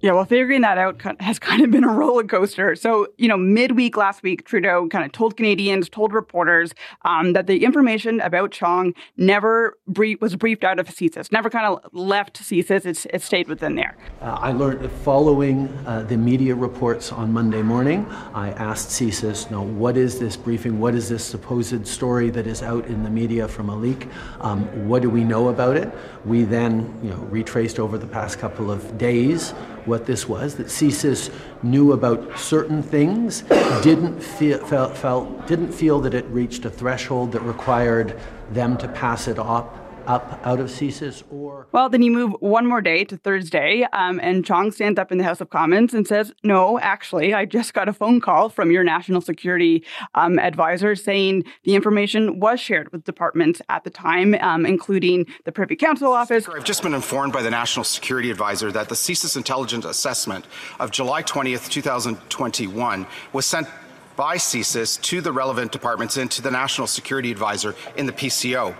Yeah, 0.00 0.12
well, 0.12 0.24
figuring 0.24 0.60
that 0.60 0.78
out 0.78 1.02
has 1.20 1.38
kind 1.48 1.62
of 1.62 1.72
been 1.72 1.82
a 1.82 1.92
roller 1.92 2.22
coaster. 2.22 2.76
So, 2.76 3.08
you 3.16 3.26
know, 3.26 3.36
midweek 3.36 3.96
last 3.96 4.22
week, 4.22 4.44
Trudeau 4.44 4.88
kind 4.88 5.04
of 5.04 5.10
told 5.10 5.36
Canadians, 5.36 5.88
told 5.88 6.12
reporters 6.12 6.72
um, 7.02 7.32
that 7.32 7.48
the 7.48 7.64
information 7.64 8.20
about 8.20 8.52
Chong 8.52 8.94
never 9.16 9.76
brief, 9.88 10.20
was 10.20 10.36
briefed 10.36 10.62
out 10.62 10.78
of 10.78 10.86
CSIS, 10.86 11.32
never 11.32 11.50
kind 11.50 11.66
of 11.66 11.92
left 11.92 12.40
CSIS. 12.40 12.86
It's, 12.86 13.06
it 13.06 13.22
stayed 13.22 13.48
within 13.48 13.74
there. 13.74 13.96
Uh, 14.20 14.38
I 14.40 14.52
learned 14.52 14.88
following 15.02 15.68
uh, 15.84 16.02
the 16.02 16.16
media 16.16 16.54
reports 16.54 17.10
on 17.10 17.32
Monday 17.32 17.62
morning, 17.62 18.06
I 18.34 18.50
asked 18.50 18.90
CSIS, 18.90 19.50
"No, 19.50 19.62
what 19.62 19.96
is 19.96 20.20
this 20.20 20.36
briefing? 20.36 20.78
What 20.78 20.94
is 20.94 21.08
this 21.08 21.24
supposed 21.24 21.86
story 21.86 22.30
that 22.30 22.46
is 22.46 22.62
out 22.62 22.86
in 22.86 23.02
the 23.02 23.10
media 23.10 23.48
from 23.48 23.68
a 23.68 23.76
leak? 23.76 24.06
Um, 24.40 24.62
what 24.88 25.02
do 25.02 25.10
we 25.10 25.24
know 25.24 25.48
about 25.48 25.76
it?" 25.76 25.92
We 26.24 26.44
then, 26.44 26.98
you 27.02 27.10
know, 27.10 27.16
retraced 27.16 27.78
over 27.78 27.98
the 27.98 28.06
past 28.06 28.38
couple 28.38 28.70
of 28.70 28.98
days 28.98 29.54
what 29.88 30.06
this 30.06 30.28
was, 30.28 30.54
that 30.56 30.66
CSIS 30.66 31.32
knew 31.62 31.92
about 31.92 32.38
certain 32.38 32.82
things, 32.82 33.42
didn't 33.82 34.20
feel, 34.20 34.64
felt, 34.66 34.96
felt, 34.96 35.46
didn't 35.46 35.72
feel 35.72 36.00
that 36.00 36.14
it 36.14 36.24
reached 36.26 36.64
a 36.64 36.70
threshold 36.70 37.32
that 37.32 37.42
required 37.42 38.18
them 38.52 38.76
to 38.78 38.88
pass 38.88 39.26
it 39.26 39.38
off 39.38 39.66
up 40.08 40.40
out 40.44 40.58
of 40.58 40.68
CSIS 40.68 41.22
or? 41.30 41.68
Well, 41.70 41.88
then 41.88 42.02
you 42.02 42.10
move 42.10 42.34
one 42.40 42.66
more 42.66 42.80
day 42.80 43.04
to 43.04 43.16
Thursday, 43.16 43.86
um, 43.92 44.18
and 44.20 44.44
Chong 44.44 44.72
stands 44.72 44.98
up 44.98 45.12
in 45.12 45.18
the 45.18 45.24
House 45.24 45.40
of 45.40 45.50
Commons 45.50 45.92
and 45.92 46.08
says, 46.08 46.32
No, 46.42 46.78
actually, 46.80 47.34
I 47.34 47.44
just 47.44 47.74
got 47.74 47.88
a 47.88 47.92
phone 47.92 48.20
call 48.20 48.48
from 48.48 48.70
your 48.70 48.82
national 48.82 49.20
security 49.20 49.84
um, 50.14 50.38
advisor 50.38 50.96
saying 50.96 51.44
the 51.64 51.74
information 51.74 52.40
was 52.40 52.58
shared 52.58 52.90
with 52.90 53.04
departments 53.04 53.60
at 53.68 53.84
the 53.84 53.90
time, 53.90 54.34
um, 54.40 54.64
including 54.64 55.26
the 55.44 55.52
Privy 55.52 55.76
Council 55.76 56.12
office. 56.12 56.48
I've 56.48 56.64
just 56.64 56.82
been 56.82 56.94
informed 56.94 57.34
by 57.34 57.42
the 57.42 57.50
national 57.50 57.84
security 57.84 58.30
advisor 58.30 58.72
that 58.72 58.88
the 58.88 58.94
CSIS 58.94 59.36
intelligence 59.36 59.84
assessment 59.84 60.46
of 60.80 60.90
July 60.90 61.22
20th, 61.22 61.68
2021 61.68 63.06
was 63.32 63.44
sent 63.44 63.68
by 64.16 64.36
CSIS 64.36 65.00
to 65.02 65.20
the 65.20 65.30
relevant 65.30 65.70
departments 65.70 66.16
and 66.16 66.30
to 66.32 66.42
the 66.42 66.50
national 66.50 66.88
security 66.88 67.30
advisor 67.30 67.76
in 67.96 68.06
the 68.06 68.12
PCO. 68.12 68.74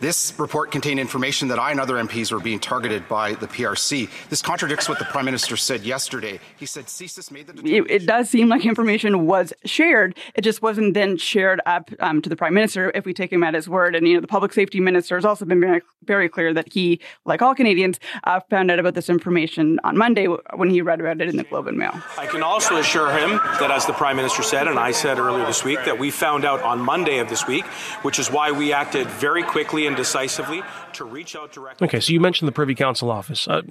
This 0.00 0.32
report 0.38 0.70
contained 0.70 0.98
information 0.98 1.48
that 1.48 1.58
I 1.58 1.70
and 1.72 1.78
other 1.78 1.96
MPs 1.96 2.32
were 2.32 2.40
being 2.40 2.58
targeted 2.58 3.06
by 3.06 3.34
the 3.34 3.46
PRC. 3.46 4.08
This 4.30 4.40
contradicts 4.40 4.88
what 4.88 4.98
the 4.98 5.04
Prime 5.04 5.26
Minister 5.26 5.58
said 5.58 5.82
yesterday. 5.82 6.40
He 6.58 6.64
said 6.64 6.86
CSIS 6.86 7.30
made 7.30 7.46
the 7.46 7.76
it, 7.76 7.84
it, 7.90 8.06
does 8.06 8.30
seem 8.30 8.48
like 8.48 8.64
information 8.64 9.26
was 9.26 9.52
shared. 9.66 10.16
It 10.34 10.40
just 10.40 10.62
wasn't 10.62 10.94
then 10.94 11.18
shared 11.18 11.60
up 11.66 11.90
um, 12.00 12.22
to 12.22 12.30
the 12.30 12.36
Prime 12.36 12.54
Minister 12.54 12.90
if 12.94 13.04
we 13.04 13.12
take 13.12 13.30
him 13.30 13.44
at 13.44 13.52
his 13.52 13.68
word. 13.68 13.94
And, 13.94 14.08
you 14.08 14.14
know, 14.14 14.20
the 14.22 14.26
Public 14.26 14.54
Safety 14.54 14.80
Minister 14.80 15.16
has 15.16 15.26
also 15.26 15.44
been 15.44 15.60
very, 15.60 15.82
very 16.04 16.30
clear 16.30 16.54
that 16.54 16.72
he, 16.72 16.98
like 17.26 17.42
all 17.42 17.54
Canadians, 17.54 18.00
uh, 18.24 18.40
found 18.48 18.70
out 18.70 18.78
about 18.78 18.94
this 18.94 19.10
information 19.10 19.78
on 19.84 19.98
Monday 19.98 20.28
when 20.54 20.70
he 20.70 20.80
read 20.80 21.00
about 21.00 21.20
it 21.20 21.28
in 21.28 21.36
the 21.36 21.44
Globe 21.44 21.66
and 21.66 21.76
Mail. 21.76 21.92
I 22.16 22.26
can 22.26 22.42
also 22.42 22.76
assure 22.78 23.10
him 23.10 23.38
that, 23.60 23.70
as 23.70 23.84
the 23.84 23.92
Prime 23.92 24.16
Minister 24.16 24.42
said, 24.42 24.66
and 24.66 24.78
I 24.78 24.92
said 24.92 25.18
earlier 25.18 25.44
this 25.44 25.62
week, 25.62 25.84
that 25.84 25.98
we 25.98 26.10
found 26.10 26.46
out 26.46 26.62
on 26.62 26.80
Monday 26.80 27.18
of 27.18 27.28
this 27.28 27.46
week, 27.46 27.66
which 28.00 28.18
is 28.18 28.30
why 28.30 28.50
we 28.50 28.72
acted 28.72 29.06
very 29.06 29.42
quickly 29.42 29.89
and 29.90 29.96
decisively 29.96 30.62
to 30.94 31.04
reach 31.04 31.36
out 31.36 31.52
directly. 31.52 31.86
Okay, 31.86 32.00
so 32.00 32.12
you 32.12 32.20
mentioned 32.20 32.48
the 32.48 32.52
Privy 32.52 32.74
Council 32.74 33.10
office. 33.10 33.46
Uh, 33.46 33.62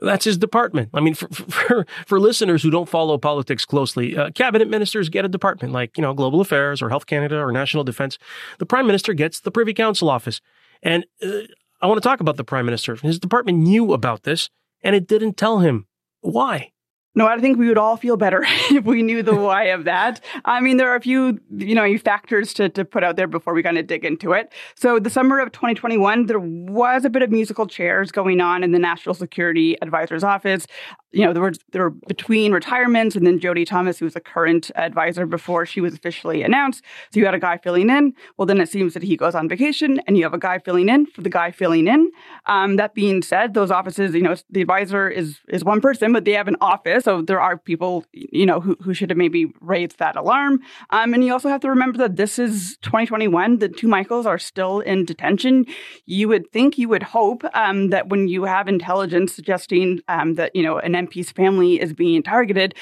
That's 0.00 0.24
his 0.24 0.36
department. 0.36 0.90
I 0.94 1.00
mean, 1.00 1.14
for, 1.14 1.28
for, 1.28 1.86
for 2.06 2.18
listeners 2.18 2.62
who 2.62 2.70
don't 2.70 2.88
follow 2.88 3.18
politics 3.18 3.64
closely, 3.64 4.16
uh, 4.16 4.30
cabinet 4.30 4.68
ministers 4.68 5.08
get 5.08 5.24
a 5.24 5.28
department 5.28 5.72
like, 5.72 5.96
you 5.96 6.02
know, 6.02 6.12
Global 6.12 6.40
Affairs 6.40 6.82
or 6.82 6.88
Health 6.88 7.06
Canada 7.06 7.38
or 7.38 7.52
National 7.52 7.84
Defense. 7.84 8.18
The 8.58 8.66
prime 8.66 8.86
minister 8.86 9.14
gets 9.14 9.40
the 9.40 9.52
Privy 9.52 9.74
Council 9.74 10.10
office. 10.10 10.40
And 10.82 11.06
uh, 11.22 11.42
I 11.80 11.86
want 11.86 12.02
to 12.02 12.08
talk 12.08 12.20
about 12.20 12.36
the 12.36 12.44
prime 12.44 12.66
minister. 12.66 12.96
His 12.96 13.20
department 13.20 13.58
knew 13.58 13.92
about 13.92 14.24
this 14.24 14.50
and 14.82 14.96
it 14.96 15.06
didn't 15.06 15.36
tell 15.36 15.60
him. 15.60 15.86
Why? 16.20 16.72
No, 17.14 17.26
I 17.26 17.38
think 17.38 17.58
we 17.58 17.68
would 17.68 17.78
all 17.78 17.98
feel 17.98 18.16
better 18.16 18.42
if 18.46 18.84
we 18.84 19.02
knew 19.02 19.22
the 19.22 19.34
why 19.34 19.64
of 19.64 19.84
that. 19.84 20.20
I 20.44 20.60
mean, 20.60 20.78
there 20.78 20.90
are 20.90 20.96
a 20.96 21.00
few, 21.00 21.38
you 21.50 21.74
know, 21.74 21.98
factors 21.98 22.54
to, 22.54 22.70
to 22.70 22.84
put 22.84 23.04
out 23.04 23.16
there 23.16 23.26
before 23.26 23.52
we 23.52 23.62
kind 23.62 23.76
of 23.76 23.86
dig 23.86 24.04
into 24.04 24.32
it. 24.32 24.52
So, 24.74 24.98
the 24.98 25.10
summer 25.10 25.38
of 25.38 25.52
2021, 25.52 26.26
there 26.26 26.40
was 26.40 27.04
a 27.04 27.10
bit 27.10 27.22
of 27.22 27.30
musical 27.30 27.66
chairs 27.66 28.10
going 28.10 28.40
on 28.40 28.64
in 28.64 28.72
the 28.72 28.78
National 28.78 29.14
Security 29.14 29.76
Advisor's 29.82 30.24
office 30.24 30.66
you 31.12 31.24
know, 31.24 31.32
there 31.32 31.42
were 31.42 31.52
there 31.72 31.82
were 31.82 31.90
between 31.90 32.52
retirements, 32.52 33.14
and 33.14 33.26
then 33.26 33.38
Jody 33.38 33.64
Thomas, 33.64 33.98
who 33.98 34.06
was 34.06 34.16
a 34.16 34.20
current 34.20 34.70
advisor 34.76 35.26
before 35.26 35.66
she 35.66 35.80
was 35.80 35.94
officially 35.94 36.42
announced. 36.42 36.82
So 37.12 37.20
you 37.20 37.26
had 37.26 37.34
a 37.34 37.38
guy 37.38 37.58
filling 37.58 37.90
in. 37.90 38.14
Well, 38.36 38.46
then 38.46 38.60
it 38.60 38.68
seems 38.68 38.94
that 38.94 39.02
he 39.02 39.16
goes 39.16 39.34
on 39.34 39.48
vacation, 39.48 40.00
and 40.06 40.16
you 40.16 40.24
have 40.24 40.34
a 40.34 40.38
guy 40.38 40.58
filling 40.58 40.88
in 40.88 41.06
for 41.06 41.20
the 41.20 41.28
guy 41.28 41.50
filling 41.50 41.86
in. 41.86 42.10
Um, 42.46 42.76
that 42.76 42.94
being 42.94 43.22
said, 43.22 43.54
those 43.54 43.70
offices, 43.70 44.14
you 44.14 44.22
know, 44.22 44.34
the 44.50 44.62
advisor 44.62 45.08
is 45.08 45.38
is 45.48 45.64
one 45.64 45.80
person, 45.80 46.12
but 46.12 46.24
they 46.24 46.32
have 46.32 46.48
an 46.48 46.56
office, 46.60 47.04
so 47.04 47.20
there 47.20 47.40
are 47.40 47.58
people, 47.58 48.04
you 48.12 48.46
know, 48.46 48.60
who 48.60 48.76
who 48.80 48.94
should 48.94 49.10
have 49.10 49.18
maybe 49.18 49.52
raised 49.60 49.98
that 49.98 50.16
alarm. 50.16 50.60
Um, 50.90 51.12
and 51.12 51.24
you 51.24 51.32
also 51.32 51.48
have 51.48 51.60
to 51.60 51.68
remember 51.68 51.98
that 51.98 52.16
this 52.16 52.38
is 52.38 52.78
2021. 52.82 53.58
The 53.58 53.68
two 53.68 53.88
Michaels 53.88 54.24
are 54.24 54.38
still 54.38 54.80
in 54.80 55.04
detention. 55.04 55.66
You 56.06 56.28
would 56.28 56.50
think, 56.52 56.78
you 56.78 56.88
would 56.88 57.02
hope 57.02 57.44
um, 57.52 57.90
that 57.90 58.08
when 58.08 58.28
you 58.28 58.44
have 58.44 58.66
intelligence 58.68 59.34
suggesting 59.34 60.00
um, 60.08 60.34
that 60.34 60.56
you 60.56 60.62
know 60.62 60.78
an 60.78 60.94
MP's 61.06 61.30
family 61.32 61.80
is 61.80 61.92
being 61.92 62.22
targeted, 62.22 62.74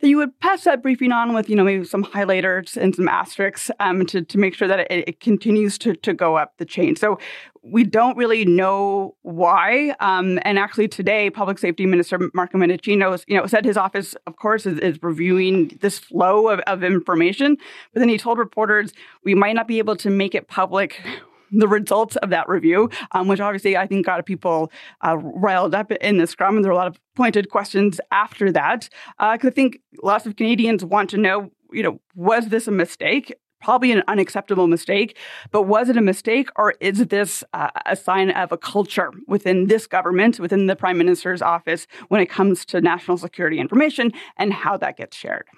that 0.00 0.08
you 0.08 0.16
would 0.16 0.38
pass 0.40 0.64
that 0.64 0.82
briefing 0.82 1.10
on 1.10 1.34
with, 1.34 1.50
you 1.50 1.56
know, 1.56 1.64
maybe 1.64 1.84
some 1.84 2.04
highlighters 2.04 2.76
and 2.76 2.94
some 2.94 3.08
asterisks 3.08 3.70
um, 3.80 4.06
to, 4.06 4.22
to 4.22 4.38
make 4.38 4.54
sure 4.54 4.68
that 4.68 4.80
it, 4.90 5.08
it, 5.08 5.20
continues 5.20 5.76
to, 5.78 5.94
to 5.96 6.14
go 6.14 6.36
up 6.36 6.54
the 6.58 6.64
chain. 6.64 6.94
So 6.94 7.18
we 7.62 7.82
don't 7.82 8.16
really 8.16 8.44
know 8.44 9.16
why. 9.22 9.96
Um, 9.98 10.38
and 10.42 10.58
actually 10.58 10.86
today, 10.86 11.30
Public 11.30 11.58
Safety 11.58 11.84
Minister 11.84 12.30
Marco 12.32 12.58
Mendicino, 12.58 13.22
you 13.26 13.36
know, 13.36 13.46
said 13.46 13.64
his 13.64 13.76
office, 13.76 14.14
of 14.26 14.36
course, 14.36 14.66
is, 14.66 14.78
is 14.78 15.02
reviewing 15.02 15.76
this 15.80 15.98
flow 15.98 16.48
of, 16.48 16.60
of 16.60 16.84
information. 16.84 17.56
But 17.92 18.00
then 18.00 18.08
he 18.08 18.18
told 18.18 18.38
reporters, 18.38 18.92
we 19.24 19.34
might 19.34 19.54
not 19.54 19.66
be 19.66 19.78
able 19.78 19.96
to 19.96 20.10
make 20.10 20.34
it 20.34 20.46
public 20.46 21.02
the 21.50 21.68
results 21.68 22.16
of 22.16 22.30
that 22.30 22.48
review, 22.48 22.90
um, 23.12 23.28
which 23.28 23.40
obviously 23.40 23.76
I 23.76 23.86
think 23.86 24.06
got 24.06 24.24
people 24.26 24.70
uh, 25.02 25.16
riled 25.18 25.74
up 25.74 25.90
in 25.92 26.18
the 26.18 26.26
scrum. 26.26 26.56
And 26.56 26.64
there 26.64 26.70
were 26.70 26.78
a 26.78 26.78
lot 26.78 26.86
of 26.86 26.98
pointed 27.14 27.50
questions 27.50 28.00
after 28.10 28.52
that. 28.52 28.88
Because 29.18 29.44
uh, 29.44 29.48
I 29.48 29.50
think 29.50 29.80
lots 30.02 30.26
of 30.26 30.36
Canadians 30.36 30.84
want 30.84 31.10
to 31.10 31.16
know, 31.16 31.50
you 31.72 31.82
know, 31.82 32.00
was 32.14 32.48
this 32.48 32.66
a 32.66 32.72
mistake? 32.72 33.34
Probably 33.60 33.90
an 33.90 34.04
unacceptable 34.06 34.68
mistake, 34.68 35.16
but 35.50 35.62
was 35.62 35.88
it 35.88 35.96
a 35.96 36.00
mistake 36.00 36.48
or 36.54 36.74
is 36.80 37.06
this 37.06 37.42
uh, 37.52 37.70
a 37.86 37.96
sign 37.96 38.30
of 38.30 38.52
a 38.52 38.56
culture 38.56 39.10
within 39.26 39.66
this 39.66 39.88
government, 39.88 40.38
within 40.38 40.68
the 40.68 40.76
Prime 40.76 40.96
Minister's 40.96 41.42
office, 41.42 41.88
when 42.06 42.20
it 42.20 42.30
comes 42.30 42.64
to 42.66 42.80
national 42.80 43.18
security 43.18 43.58
information 43.58 44.12
and 44.36 44.52
how 44.52 44.76
that 44.76 44.96
gets 44.96 45.16
shared? 45.16 45.48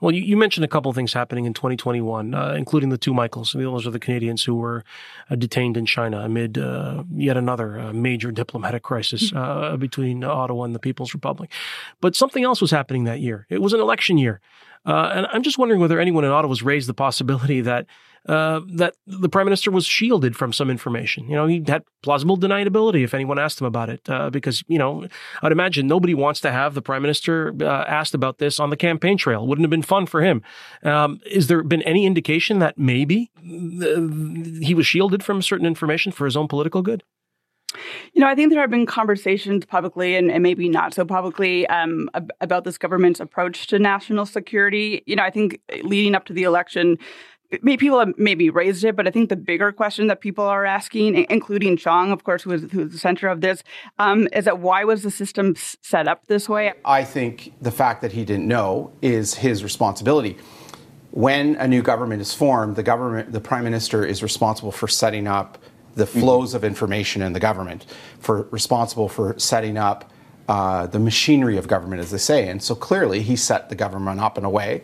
Well, 0.00 0.14
you, 0.14 0.22
you, 0.22 0.36
mentioned 0.36 0.64
a 0.64 0.68
couple 0.68 0.88
of 0.88 0.96
things 0.96 1.12
happening 1.12 1.44
in 1.44 1.52
2021, 1.52 2.34
uh, 2.34 2.54
including 2.56 2.88
the 2.88 2.96
two 2.96 3.12
Michaels. 3.12 3.52
Those 3.52 3.86
are 3.86 3.90
the 3.90 3.98
Canadians 3.98 4.44
who 4.44 4.54
were 4.54 4.82
uh, 5.28 5.34
detained 5.34 5.76
in 5.76 5.84
China 5.84 6.20
amid 6.20 6.56
uh, 6.56 7.04
yet 7.14 7.36
another 7.36 7.78
uh, 7.78 7.92
major 7.92 8.32
diplomatic 8.32 8.82
crisis 8.82 9.32
uh, 9.36 9.76
between 9.76 10.24
Ottawa 10.24 10.64
and 10.64 10.74
the 10.74 10.78
People's 10.78 11.12
Republic. 11.12 11.52
But 12.00 12.16
something 12.16 12.44
else 12.44 12.60
was 12.60 12.70
happening 12.70 13.04
that 13.04 13.20
year. 13.20 13.46
It 13.50 13.60
was 13.60 13.72
an 13.72 13.80
election 13.80 14.16
year. 14.16 14.40
Uh, 14.86 15.12
and 15.14 15.26
I'm 15.32 15.42
just 15.42 15.58
wondering 15.58 15.80
whether 15.80 16.00
anyone 16.00 16.24
in 16.24 16.30
Ottawa 16.30 16.52
has 16.52 16.62
raised 16.62 16.88
the 16.88 16.94
possibility 16.94 17.60
that 17.60 17.86
uh, 18.26 18.60
that 18.66 18.94
the 19.06 19.28
prime 19.28 19.46
minister 19.46 19.70
was 19.70 19.86
shielded 19.86 20.36
from 20.36 20.52
some 20.52 20.68
information. 20.70 21.28
You 21.28 21.36
know, 21.36 21.46
he 21.46 21.64
had 21.66 21.84
plausible 22.02 22.36
deniability 22.36 23.02
if 23.02 23.14
anyone 23.14 23.38
asked 23.38 23.60
him 23.60 23.66
about 23.66 23.88
it, 23.88 24.08
uh, 24.10 24.28
because 24.28 24.62
you 24.68 24.78
know, 24.78 25.06
I'd 25.42 25.52
imagine 25.52 25.86
nobody 25.86 26.14
wants 26.14 26.40
to 26.40 26.52
have 26.52 26.74
the 26.74 26.82
prime 26.82 27.02
minister 27.02 27.54
uh, 27.62 27.84
asked 27.88 28.14
about 28.14 28.38
this 28.38 28.60
on 28.60 28.70
the 28.70 28.76
campaign 28.76 29.16
trail. 29.16 29.46
Wouldn't 29.46 29.64
have 29.64 29.70
been 29.70 29.82
fun 29.82 30.06
for 30.06 30.20
him. 30.20 30.42
Um, 30.82 31.20
is 31.24 31.46
there 31.46 31.62
been 31.62 31.82
any 31.82 32.04
indication 32.04 32.58
that 32.58 32.78
maybe 32.78 33.30
uh, 33.38 34.62
he 34.64 34.74
was 34.74 34.86
shielded 34.86 35.22
from 35.22 35.40
certain 35.40 35.66
information 35.66 36.12
for 36.12 36.26
his 36.26 36.36
own 36.36 36.46
political 36.46 36.82
good? 36.82 37.02
You 38.12 38.20
know, 38.20 38.26
I 38.26 38.34
think 38.34 38.50
there 38.50 38.60
have 38.60 38.70
been 38.70 38.86
conversations 38.86 39.64
publicly 39.64 40.16
and, 40.16 40.30
and 40.30 40.42
maybe 40.42 40.68
not 40.68 40.94
so 40.94 41.04
publicly 41.04 41.66
um, 41.68 42.10
ab- 42.14 42.32
about 42.40 42.64
this 42.64 42.78
government's 42.78 43.20
approach 43.20 43.66
to 43.68 43.78
national 43.78 44.26
security. 44.26 45.02
You 45.06 45.16
know, 45.16 45.22
I 45.22 45.30
think 45.30 45.60
leading 45.82 46.14
up 46.14 46.24
to 46.26 46.32
the 46.32 46.42
election, 46.42 46.98
maybe 47.62 47.76
people 47.78 47.98
have 47.98 48.14
maybe 48.16 48.50
raised 48.50 48.84
it, 48.84 48.96
but 48.96 49.06
I 49.06 49.10
think 49.10 49.28
the 49.28 49.36
bigger 49.36 49.72
question 49.72 50.06
that 50.08 50.20
people 50.20 50.44
are 50.44 50.64
asking, 50.64 51.26
including 51.30 51.76
Chong, 51.76 52.12
of 52.12 52.24
course, 52.24 52.42
who 52.42 52.52
is, 52.52 52.70
who 52.70 52.82
is 52.82 52.92
the 52.92 52.98
center 52.98 53.28
of 53.28 53.40
this, 53.40 53.62
um, 53.98 54.28
is 54.32 54.44
that 54.44 54.58
why 54.58 54.84
was 54.84 55.02
the 55.02 55.10
system 55.10 55.54
set 55.56 56.08
up 56.08 56.26
this 56.26 56.48
way? 56.48 56.72
I 56.84 57.04
think 57.04 57.52
the 57.60 57.72
fact 57.72 58.02
that 58.02 58.12
he 58.12 58.24
didn't 58.24 58.46
know 58.46 58.92
is 59.02 59.34
his 59.34 59.62
responsibility. 59.62 60.36
When 61.12 61.56
a 61.56 61.66
new 61.66 61.82
government 61.82 62.22
is 62.22 62.32
formed, 62.32 62.76
the 62.76 62.84
government, 62.84 63.32
the 63.32 63.40
prime 63.40 63.64
minister 63.64 64.04
is 64.04 64.22
responsible 64.22 64.70
for 64.70 64.86
setting 64.86 65.26
up 65.26 65.58
the 65.94 66.04
mm-hmm. 66.04 66.20
flows 66.20 66.54
of 66.54 66.64
information 66.64 67.22
in 67.22 67.32
the 67.32 67.40
government, 67.40 67.86
for 68.18 68.42
responsible 68.50 69.08
for 69.08 69.38
setting 69.38 69.76
up 69.76 70.10
uh, 70.48 70.86
the 70.86 70.98
machinery 70.98 71.56
of 71.56 71.68
government, 71.68 72.00
as 72.00 72.10
they 72.10 72.18
say. 72.18 72.48
And 72.48 72.62
so 72.62 72.74
clearly, 72.74 73.22
he 73.22 73.36
set 73.36 73.68
the 73.68 73.76
government 73.76 74.20
up 74.20 74.36
in 74.36 74.44
a 74.44 74.50
way 74.50 74.82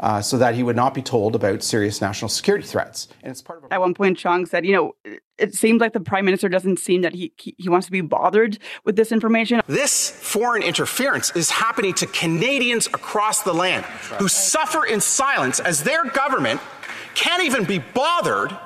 uh, 0.00 0.22
so 0.22 0.38
that 0.38 0.54
he 0.54 0.62
would 0.62 0.76
not 0.76 0.94
be 0.94 1.02
told 1.02 1.34
about 1.34 1.62
serious 1.62 2.00
national 2.00 2.28
security 2.28 2.66
threats. 2.66 3.08
And 3.22 3.30
it's 3.30 3.42
part 3.42 3.58
of. 3.58 3.70
A- 3.70 3.74
At 3.74 3.80
one 3.80 3.94
point, 3.94 4.18
Chong 4.18 4.46
said, 4.46 4.64
"You 4.64 4.72
know, 4.72 5.18
it 5.38 5.54
seems 5.54 5.80
like 5.80 5.92
the 5.92 6.00
prime 6.00 6.24
minister 6.24 6.48
doesn't 6.48 6.78
seem 6.78 7.02
that 7.02 7.12
he 7.12 7.32
he 7.36 7.68
wants 7.68 7.86
to 7.86 7.92
be 7.92 8.00
bothered 8.00 8.58
with 8.84 8.96
this 8.96 9.12
information." 9.12 9.60
This 9.66 10.10
foreign 10.10 10.62
interference 10.62 11.34
is 11.36 11.50
happening 11.50 11.94
to 11.94 12.06
Canadians 12.06 12.86
across 12.86 13.42
the 13.42 13.52
land 13.52 13.84
who 14.18 14.28
suffer 14.28 14.86
in 14.86 15.00
silence 15.00 15.60
as 15.60 15.82
their 15.82 16.04
government 16.04 16.60
can't 17.14 17.42
even 17.42 17.64
be 17.64 17.78
bothered 17.78 18.56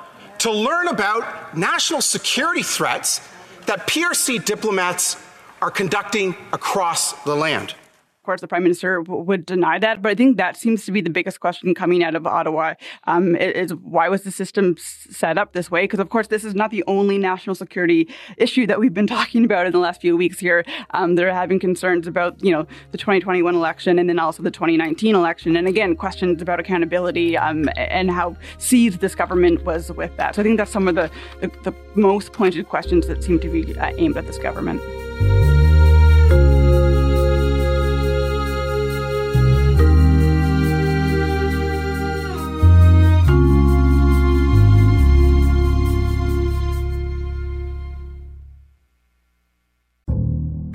to 0.45 0.51
learn 0.51 0.87
about 0.89 1.57
national 1.57 2.01
security 2.01 2.61
threats 2.61 3.19
that 3.65 3.87
PRC 3.87 4.45
diplomats 4.45 5.17
are 5.59 5.71
conducting 5.71 6.35
across 6.53 7.13
the 7.23 7.35
land 7.35 7.73
course, 8.25 8.41
the 8.41 8.47
prime 8.47 8.63
minister 8.63 9.01
w- 9.01 9.23
would 9.23 9.45
deny 9.45 9.79
that. 9.79 10.01
But 10.01 10.09
I 10.09 10.15
think 10.15 10.37
that 10.37 10.57
seems 10.57 10.85
to 10.85 10.91
be 10.91 11.01
the 11.01 11.09
biggest 11.09 11.39
question 11.39 11.73
coming 11.73 12.03
out 12.03 12.15
of 12.15 12.25
Ottawa: 12.27 12.73
um, 13.05 13.35
is 13.35 13.73
why 13.73 14.09
was 14.09 14.23
the 14.23 14.31
system 14.31 14.75
set 14.79 15.37
up 15.37 15.53
this 15.53 15.71
way? 15.71 15.83
Because 15.83 15.99
of 15.99 16.09
course, 16.09 16.27
this 16.27 16.43
is 16.43 16.55
not 16.55 16.71
the 16.71 16.83
only 16.87 17.17
national 17.17 17.55
security 17.55 18.07
issue 18.37 18.67
that 18.67 18.79
we've 18.79 18.93
been 18.93 19.07
talking 19.17 19.45
about 19.45 19.65
in 19.65 19.71
the 19.71 19.79
last 19.79 20.01
few 20.01 20.17
weeks 20.17 20.39
here. 20.39 20.65
Um, 20.91 21.15
they're 21.15 21.33
having 21.33 21.59
concerns 21.59 22.07
about 22.07 22.43
you 22.43 22.51
know 22.51 22.65
the 22.91 22.97
2021 22.97 23.55
election 23.55 23.99
and 23.99 24.09
then 24.09 24.19
also 24.19 24.43
the 24.43 24.51
2019 24.51 25.15
election, 25.15 25.55
and 25.55 25.67
again 25.67 25.95
questions 25.95 26.41
about 26.41 26.59
accountability 26.59 27.37
um, 27.37 27.69
and 27.77 28.11
how 28.11 28.35
seized 28.57 28.99
this 28.99 29.15
government 29.15 29.63
was 29.63 29.91
with 29.91 30.15
that. 30.17 30.35
So 30.35 30.41
I 30.41 30.43
think 30.43 30.57
that's 30.57 30.71
some 30.71 30.87
of 30.87 30.95
the, 30.95 31.09
the, 31.41 31.47
the 31.63 31.73
most 31.95 32.33
pointed 32.33 32.67
questions 32.67 33.07
that 33.07 33.23
seem 33.23 33.39
to 33.39 33.49
be 33.49 33.77
uh, 33.77 33.91
aimed 33.97 34.17
at 34.17 34.25
this 34.27 34.37
government. 34.37 34.81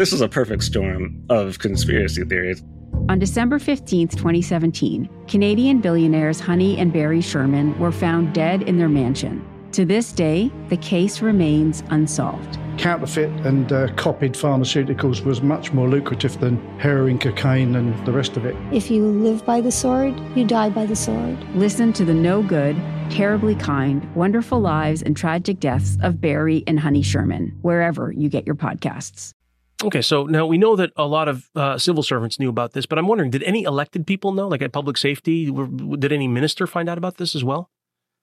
This 0.00 0.14
is 0.14 0.22
a 0.22 0.28
perfect 0.28 0.64
storm 0.64 1.22
of 1.28 1.58
conspiracy 1.58 2.24
theories. 2.24 2.62
On 3.10 3.18
December 3.18 3.58
15, 3.58 4.08
2017, 4.08 5.10
Canadian 5.28 5.82
billionaires 5.82 6.40
Honey 6.40 6.78
and 6.78 6.90
Barry 6.90 7.20
Sherman 7.20 7.78
were 7.78 7.92
found 7.92 8.32
dead 8.32 8.62
in 8.62 8.78
their 8.78 8.88
mansion. 8.88 9.46
To 9.72 9.84
this 9.84 10.10
day, 10.12 10.50
the 10.70 10.78
case 10.78 11.20
remains 11.20 11.82
unsolved. 11.90 12.58
Counterfeit 12.78 13.28
and 13.44 13.70
uh, 13.70 13.92
copied 13.96 14.32
pharmaceuticals 14.32 15.22
was 15.22 15.42
much 15.42 15.74
more 15.74 15.86
lucrative 15.86 16.40
than 16.40 16.56
heroin, 16.78 17.18
cocaine, 17.18 17.76
and 17.76 18.06
the 18.06 18.12
rest 18.12 18.38
of 18.38 18.46
it. 18.46 18.56
If 18.72 18.90
you 18.90 19.04
live 19.04 19.44
by 19.44 19.60
the 19.60 19.70
sword, 19.70 20.18
you 20.34 20.46
die 20.46 20.70
by 20.70 20.86
the 20.86 20.96
sword. 20.96 21.36
Listen 21.54 21.92
to 21.92 22.06
the 22.06 22.14
no 22.14 22.42
good, 22.42 22.74
terribly 23.10 23.54
kind, 23.54 24.02
wonderful 24.14 24.60
lives, 24.60 25.02
and 25.02 25.14
tragic 25.14 25.60
deaths 25.60 25.98
of 26.02 26.22
Barry 26.22 26.64
and 26.66 26.80
Honey 26.80 27.02
Sherman, 27.02 27.58
wherever 27.60 28.10
you 28.10 28.30
get 28.30 28.46
your 28.46 28.56
podcasts. 28.56 29.34
Okay, 29.82 30.02
so 30.02 30.24
now 30.24 30.44
we 30.44 30.58
know 30.58 30.76
that 30.76 30.92
a 30.96 31.06
lot 31.06 31.26
of 31.28 31.48
uh, 31.54 31.78
civil 31.78 32.02
servants 32.02 32.38
knew 32.38 32.50
about 32.50 32.72
this, 32.72 32.84
but 32.84 32.98
I'm 32.98 33.06
wondering, 33.06 33.30
did 33.30 33.42
any 33.44 33.62
elected 33.62 34.06
people 34.06 34.32
know, 34.32 34.46
like 34.46 34.60
at 34.60 34.72
public 34.72 34.98
safety? 34.98 35.50
Did 35.50 36.12
any 36.12 36.28
minister 36.28 36.66
find 36.66 36.88
out 36.88 36.98
about 36.98 37.16
this 37.16 37.34
as 37.34 37.42
well? 37.42 37.70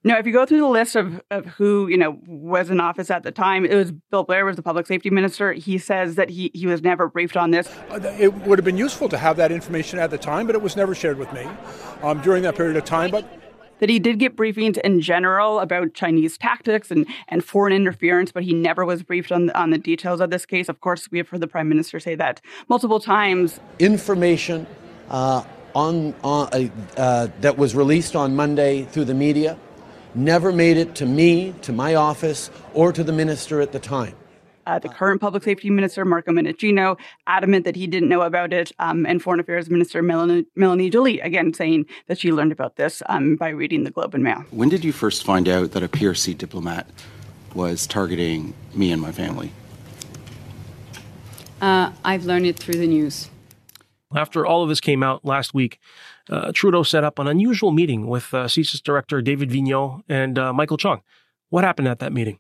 No, 0.04 0.16
if 0.18 0.28
you 0.28 0.32
go 0.32 0.46
through 0.46 0.60
the 0.60 0.68
list 0.68 0.96
of, 0.96 1.20
of 1.32 1.48
who, 1.48 1.88
you 1.88 1.98
know, 1.98 2.20
was 2.28 2.70
in 2.70 2.80
office 2.80 3.10
at 3.10 3.24
the 3.24 3.32
time, 3.32 3.66
it 3.66 3.74
was 3.74 3.92
Bill 4.12 4.24
Blair 4.24 4.46
was 4.46 4.56
the 4.56 4.62
public 4.62 4.86
safety 4.86 5.10
minister. 5.10 5.54
He 5.54 5.80
says 5.80 6.16
that 6.16 6.30
he, 6.30 6.52
he 6.54 6.68
was 6.68 6.84
never 6.84 7.10
briefed 7.10 7.36
on 7.36 7.50
this. 7.50 7.68
Uh, 7.90 8.00
it 8.20 8.32
would 8.46 8.60
have 8.60 8.64
been 8.64 8.78
useful 8.78 9.10
to 9.10 9.18
have 9.18 9.38
that 9.38 9.52
information 9.52 9.98
at 9.98 10.12
the 10.12 10.18
time, 10.18 10.46
but 10.46 10.56
it 10.56 10.62
was 10.62 10.76
never 10.76 10.94
shared 10.94 11.18
with 11.18 11.34
me 11.34 11.48
um, 12.04 12.22
during 12.22 12.44
that 12.44 12.56
period 12.56 12.78
of 12.78 12.86
time. 12.86 13.10
But 13.10 13.28
that 13.80 13.90
he 13.90 14.00
did 14.00 14.20
get 14.20 14.36
briefings 14.36 14.78
in 14.80 15.02
general 15.02 15.60
about 15.60 15.94
Chinese 15.94 16.38
tactics 16.38 16.92
and, 16.92 17.06
and 17.28 17.44
foreign 17.44 17.74
interference, 17.74 18.32
but 18.32 18.44
he 18.44 18.54
never 18.54 18.86
was 18.86 19.04
briefed 19.04 19.32
on, 19.32 19.50
on 19.52 19.70
the 19.70 19.78
details 19.78 20.22
of 20.22 20.30
this 20.30 20.46
case. 20.46 20.70
Of 20.70 20.82
course, 20.82 21.10
we 21.12 21.18
have 21.18 21.30
heard 21.30 21.42
the 21.42 21.48
prime 21.48 21.70
minister 21.70 22.00
say 22.00 22.16
that 22.16 22.42
multiple 22.68 23.00
times. 23.00 23.60
Information 23.80 24.68
uh, 25.10 25.44
on, 25.74 26.14
on 26.24 26.50
uh, 26.52 26.68
uh, 26.98 27.28
that 27.42 27.58
was 27.58 27.76
released 27.76 28.16
on 28.16 28.36
Monday 28.36 28.84
through 28.86 29.06
the 29.06 29.14
media 29.14 29.58
never 30.16 30.52
made 30.52 30.78
it 30.78 30.96
to 30.96 31.06
me, 31.06 31.54
to 31.62 31.72
my 31.72 31.96
office, 31.96 32.50
or 32.74 32.92
to 32.92 33.04
the 33.04 33.14
minister 33.14 33.62
at 33.62 33.72
the 33.72 33.80
time. 33.80 34.16
Uh, 34.68 34.78
the 34.80 34.90
current 34.90 35.22
public 35.22 35.44
safety 35.44 35.70
minister, 35.70 36.04
Marco 36.04 36.34
Mendicino, 36.34 37.00
adamant 37.26 37.64
that 37.64 37.78
he 37.78 37.88
didn't 37.88 38.10
know 38.10 38.22
about 38.22 38.52
it, 38.52 38.74
um, 38.80 39.06
and 39.06 39.24
foreign 39.24 39.40
affairs 39.40 39.70
minister 39.70 40.02
Melanie, 40.02 40.46
Melanie 40.58 40.90
Joly, 40.90 41.22
again 41.22 41.54
saying 41.54 41.86
that 42.08 42.20
she 42.20 42.34
learned 42.34 42.52
about 42.52 42.76
this 42.76 43.02
um, 43.08 43.38
by 43.38 43.48
reading 43.48 43.86
the 43.86 43.92
Globe 43.92 44.14
and 44.14 44.26
Mail. 44.26 44.44
When 44.52 44.68
did 44.68 44.84
you 44.84 44.92
first 44.92 45.24
find 45.24 45.48
out 45.48 45.72
that 45.72 45.84
a 45.84 45.88
PRC 45.88 46.38
diplomat 46.38 46.90
was 47.54 47.88
targeting 47.88 48.54
me 48.74 48.92
and 48.92 49.02
my 49.02 49.14
family? 49.14 49.54
Uh, 51.62 51.94
I've 52.04 52.26
learned 52.26 52.46
it 52.46 52.60
through 52.60 52.76
the 52.76 52.88
news. 52.88 53.30
After 54.14 54.46
all 54.46 54.64
of 54.64 54.70
this 54.70 54.82
came 54.82 55.02
out 55.02 55.24
last 55.24 55.54
week, 55.54 55.80
uh, 56.30 56.52
Trudeau 56.54 56.84
set 56.84 57.06
up 57.06 57.20
an 57.20 57.28
unusual 57.28 57.72
meeting 57.72 58.06
with 58.08 58.34
uh, 58.34 58.48
CSIS 58.48 58.84
director 58.84 59.22
David 59.22 59.50
Vigneault 59.50 60.04
and 60.10 60.38
uh, 60.38 60.52
Michael 60.52 60.78
Chong. 60.78 61.04
What 61.50 61.64
happened 61.64 61.88
at 61.88 62.00
that 62.00 62.12
meeting? 62.12 62.40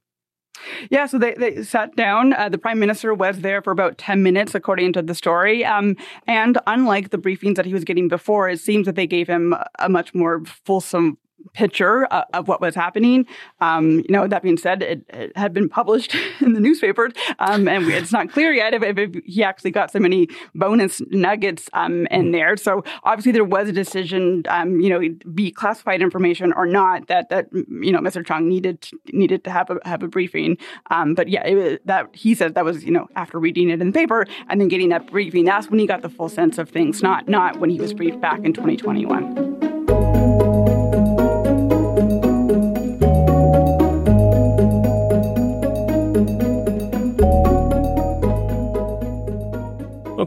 Yeah, 0.89 1.05
so 1.05 1.17
they, 1.17 1.33
they 1.33 1.63
sat 1.63 1.95
down. 1.95 2.33
Uh, 2.33 2.49
the 2.49 2.57
prime 2.57 2.79
minister 2.79 3.13
was 3.13 3.39
there 3.39 3.61
for 3.61 3.71
about 3.71 3.97
10 3.97 4.23
minutes, 4.23 4.55
according 4.55 4.93
to 4.93 5.01
the 5.01 5.15
story. 5.15 5.63
Um, 5.65 5.95
and 6.25 6.57
unlike 6.67 7.09
the 7.09 7.17
briefings 7.17 7.55
that 7.55 7.65
he 7.65 7.73
was 7.73 7.83
getting 7.83 8.07
before, 8.07 8.49
it 8.49 8.59
seems 8.59 8.85
that 8.85 8.95
they 8.95 9.07
gave 9.07 9.27
him 9.27 9.55
a 9.79 9.89
much 9.89 10.13
more 10.13 10.43
fulsome 10.45 11.17
picture 11.53 12.12
uh, 12.12 12.24
of 12.34 12.48
what 12.48 12.62
was 12.62 12.75
happening. 12.75 13.25
Um, 13.62 14.00
you 14.00 14.06
know, 14.10 14.27
that 14.27 14.44
being 14.44 14.58
said, 14.58 14.84
it, 14.84 15.06
it, 15.10 15.36
had 15.38 15.53
been 15.53 15.70
published 15.70 16.15
in 16.41 16.53
the 16.53 16.60
newspapers, 16.60 17.13
um, 17.39 17.67
and 17.67 17.88
it's 17.88 18.12
not 18.12 18.32
clear 18.32 18.53
yet 18.53 18.74
if, 18.74 18.84
if, 18.84 19.24
he 19.25 19.44
actually 19.44 19.72
got 19.72 19.91
so 19.91 20.00
many 20.00 20.27
bonus 20.53 21.01
nuggets 21.10 21.70
um, 21.74 22.08
in 22.08 22.32
there. 22.32 22.58
So 22.58 22.84
obviously, 23.03 23.32
there 23.32 23.44
was 23.44 23.70
a 23.70 23.72
decision, 23.72 24.44
um, 24.50 24.79
you 24.79 24.89
know, 24.89 25.01
be 25.34 25.51
classified 25.51 26.01
information 26.01 26.53
or 26.53 26.65
not 26.65 27.08
that 27.08 27.29
that 27.29 27.48
you 27.53 27.91
know 27.91 28.00
Mr. 28.00 28.25
Chong 28.25 28.48
needed 28.48 28.88
needed 29.12 29.44
to 29.46 29.50
have 29.50 29.70
a 29.70 29.79
have 29.86 30.03
a 30.03 30.08
briefing. 30.08 30.58
Um, 30.91 31.15
but 31.15 31.27
yeah, 31.27 31.44
it, 31.44 31.86
that 31.88 32.10
he 32.13 32.36
said 32.36 32.56
that 32.56 32.65
was 32.65 32.84
you 32.84 32.91
know 32.91 33.08
after 33.15 33.39
reading 33.39 33.70
it 33.70 33.82
in 33.82 33.88
the 33.88 33.94
paper 33.94 34.25
and 34.50 34.62
then 34.62 34.67
getting 34.67 34.89
that 34.89 35.08
briefing. 35.08 35.46
That's 35.46 35.70
when 35.70 35.79
he 35.79 35.88
got 35.88 36.01
the 36.01 36.10
full 36.10 36.29
sense 36.29 36.58
of 36.58 36.70
things, 36.70 37.01
not 37.01 37.27
not 37.27 37.60
when 37.60 37.70
he 37.70 37.79
was 37.79 37.94
briefed 37.94 38.22
back 38.22 38.39
in 38.44 38.53
2021. 38.53 39.56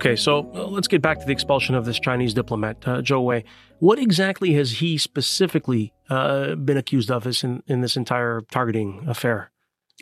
Okay, 0.00 0.16
so 0.16 0.50
uh, 0.54 0.66
let's 0.66 0.88
get 0.88 1.02
back 1.02 1.20
to 1.20 1.26
the 1.26 1.32
expulsion 1.32 1.74
of 1.74 1.84
this 1.84 2.00
Chinese 2.00 2.32
diplomat, 2.32 2.78
uh, 2.88 3.02
Zhou 3.02 3.22
Wei. 3.22 3.44
What 3.80 3.98
exactly 3.98 4.54
has 4.54 4.78
he 4.78 4.96
specifically 4.96 5.92
uh, 6.08 6.54
been 6.54 6.78
accused 6.78 7.10
of 7.10 7.26
in, 7.26 7.62
in 7.66 7.82
this 7.82 7.98
entire 7.98 8.40
targeting 8.50 9.04
affair? 9.06 9.50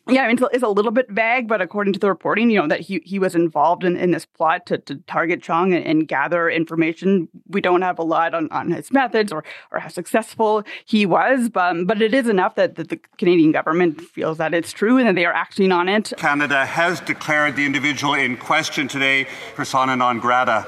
Yeah, 0.09 0.23
I 0.23 0.29
mean, 0.29 0.39
it's 0.53 0.63
a 0.63 0.69
little 0.69 0.91
bit 0.91 1.11
vague, 1.11 1.49
but 1.49 1.61
according 1.61 1.93
to 1.93 1.99
the 1.99 2.09
reporting, 2.09 2.51
you 2.51 2.59
know, 2.59 2.67
that 2.69 2.81
he, 2.81 3.03
he 3.05 3.19
was 3.19 3.35
involved 3.35 3.85
in, 3.85 3.97
in 3.97 4.11
this 4.11 4.25
plot 4.25 4.65
to, 4.67 4.79
to 4.79 4.97
target 5.07 5.43
Chong 5.43 5.75
and, 5.75 5.85
and 5.85 6.09
gather 6.09 6.49
information. 6.49 7.29
We 7.49 7.61
don't 7.61 7.83
have 7.83 7.99
a 7.99 8.03
lot 8.03 8.33
on, 8.33 8.51
on 8.51 8.71
his 8.71 8.91
methods 8.91 9.33
or, 9.33 9.45
or 9.71 9.81
how 9.81 9.89
successful 9.89 10.65
he 10.87 11.05
was, 11.05 11.51
but, 11.51 11.87
but 11.87 12.01
it 12.01 12.15
is 12.15 12.27
enough 12.27 12.55
that, 12.55 12.77
that 12.77 12.89
the 12.89 12.99
Canadian 13.19 13.53
government 13.53 14.01
feels 14.01 14.39
that 14.39 14.55
it's 14.55 14.73
true 14.73 14.97
and 14.97 15.07
that 15.09 15.15
they 15.15 15.27
are 15.27 15.35
acting 15.35 15.73
on 15.73 15.89
it. 15.89 16.13
Canada 16.17 16.65
has 16.65 17.01
declared 17.01 17.57
the 17.57 17.67
individual 17.67 18.15
in 18.15 18.37
question 18.37 18.89
today 18.89 19.27
persona 19.55 19.95
non 19.95 20.21
grata. 20.21 20.67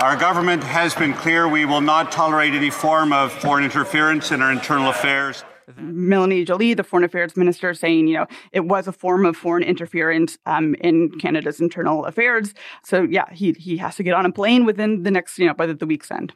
Our 0.00 0.16
government 0.16 0.62
has 0.62 0.94
been 0.94 1.14
clear 1.14 1.48
we 1.48 1.64
will 1.64 1.80
not 1.80 2.12
tolerate 2.12 2.54
any 2.54 2.70
form 2.70 3.12
of 3.12 3.32
foreign 3.32 3.64
interference 3.64 4.30
in 4.30 4.40
our 4.40 4.52
internal 4.52 4.88
affairs. 4.90 5.42
Melanie 5.76 6.44
Joly, 6.44 6.74
the 6.74 6.84
foreign 6.84 7.04
affairs 7.04 7.36
minister, 7.36 7.74
saying, 7.74 8.08
you 8.08 8.14
know, 8.14 8.26
it 8.52 8.66
was 8.66 8.88
a 8.88 8.92
form 8.92 9.26
of 9.26 9.36
foreign 9.36 9.62
interference 9.62 10.38
um, 10.46 10.74
in 10.76 11.10
Canada's 11.18 11.60
internal 11.60 12.04
affairs. 12.04 12.54
So, 12.84 13.02
yeah, 13.02 13.30
he, 13.32 13.52
he 13.52 13.76
has 13.78 13.96
to 13.96 14.02
get 14.02 14.14
on 14.14 14.26
a 14.26 14.32
plane 14.32 14.64
within 14.64 15.02
the 15.02 15.10
next, 15.10 15.38
you 15.38 15.46
know, 15.46 15.54
by 15.54 15.66
the, 15.66 15.74
the 15.74 15.86
week's 15.86 16.10
end. 16.10 16.32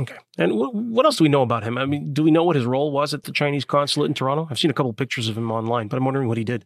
Okay. 0.00 0.16
And 0.38 0.52
w- 0.52 0.70
what 0.70 1.04
else 1.04 1.16
do 1.16 1.24
we 1.24 1.28
know 1.28 1.42
about 1.42 1.64
him? 1.64 1.76
I 1.76 1.86
mean, 1.86 2.12
do 2.12 2.22
we 2.22 2.30
know 2.30 2.44
what 2.44 2.56
his 2.56 2.64
role 2.64 2.92
was 2.92 3.12
at 3.12 3.24
the 3.24 3.32
Chinese 3.32 3.64
consulate 3.64 4.08
in 4.08 4.14
Toronto? 4.14 4.48
I've 4.50 4.58
seen 4.58 4.70
a 4.70 4.74
couple 4.74 4.90
of 4.90 4.96
pictures 4.96 5.28
of 5.28 5.36
him 5.36 5.50
online, 5.50 5.88
but 5.88 5.96
I'm 5.96 6.04
wondering 6.04 6.28
what 6.28 6.38
he 6.38 6.44
did. 6.44 6.64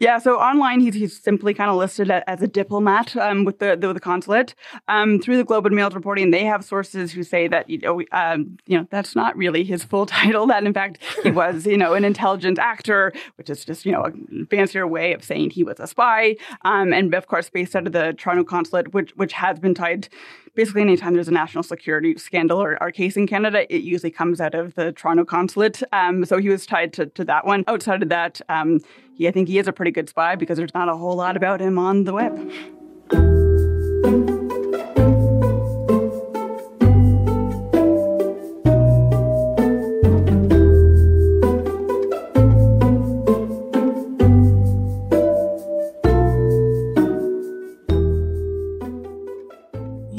Yeah, 0.00 0.18
so 0.18 0.38
online 0.38 0.80
he's, 0.80 0.94
he's 0.94 1.22
simply 1.22 1.54
kind 1.54 1.70
of 1.70 1.76
listed 1.76 2.10
as 2.10 2.42
a 2.42 2.48
diplomat 2.48 3.16
um, 3.16 3.44
with 3.44 3.60
the, 3.60 3.76
the, 3.76 3.92
the 3.92 4.00
consulate. 4.00 4.54
Um, 4.88 5.20
through 5.20 5.36
the 5.36 5.44
Globe 5.44 5.66
and 5.66 5.76
Mail's 5.76 5.94
reporting, 5.94 6.32
they 6.32 6.44
have 6.44 6.64
sources 6.64 7.12
who 7.12 7.22
say 7.22 7.46
that 7.46 7.70
you 7.70 7.78
know 7.78 8.02
um, 8.10 8.56
you 8.66 8.76
know 8.76 8.88
that's 8.90 9.14
not 9.14 9.36
really 9.36 9.62
his 9.62 9.84
full 9.84 10.06
title. 10.20 10.46
That 10.48 10.64
in 10.64 10.74
fact 10.74 10.98
he 11.22 11.30
was 11.32 11.64
you 11.64 11.78
know 11.78 11.94
an 11.94 12.04
intelligence 12.04 12.58
actor, 12.58 13.12
which 13.36 13.48
is 13.48 13.64
just 13.64 13.86
you 13.86 13.92
know 13.92 14.04
a 14.04 14.46
fancier 14.46 14.86
way 14.86 15.12
of 15.12 15.22
saying 15.22 15.50
he 15.50 15.62
was 15.62 15.78
a 15.78 15.86
spy. 15.86 16.36
Um, 16.62 16.92
and 16.92 17.14
of 17.14 17.28
course, 17.28 17.48
based 17.48 17.76
out 17.76 17.86
of 17.86 17.92
the 17.92 18.14
Toronto 18.18 18.42
consulate, 18.42 18.92
which 18.92 19.12
which 19.14 19.32
has 19.34 19.60
been 19.60 19.74
tied 19.74 20.08
basically 20.54 20.82
anytime 20.82 21.14
there's 21.14 21.28
a 21.28 21.32
national 21.32 21.62
security 21.62 22.16
scandal 22.16 22.62
or, 22.62 22.82
or 22.82 22.90
case 22.90 23.16
in 23.16 23.26
Canada, 23.26 23.72
it 23.74 23.82
usually 23.82 24.10
comes 24.10 24.40
out 24.40 24.54
of 24.54 24.74
the 24.74 24.92
Toronto 24.92 25.24
consulate. 25.24 25.82
Um, 25.92 26.24
so 26.24 26.38
he 26.38 26.48
was 26.48 26.66
tied 26.66 26.92
to, 26.94 27.06
to 27.06 27.24
that 27.24 27.46
one. 27.46 27.64
Outside 27.66 28.02
of 28.02 28.08
that, 28.08 28.40
um, 28.48 28.80
he, 29.14 29.28
I 29.28 29.30
think 29.30 29.48
he 29.48 29.58
is 29.58 29.68
a 29.68 29.72
pretty 29.72 29.90
good 29.90 30.08
spy 30.08 30.36
because 30.36 30.58
there's 30.58 30.74
not 30.74 30.88
a 30.88 30.96
whole 30.96 31.16
lot 31.16 31.36
about 31.36 31.60
him 31.60 31.78
on 31.78 32.04
the 32.04 32.12
web. 32.12 33.53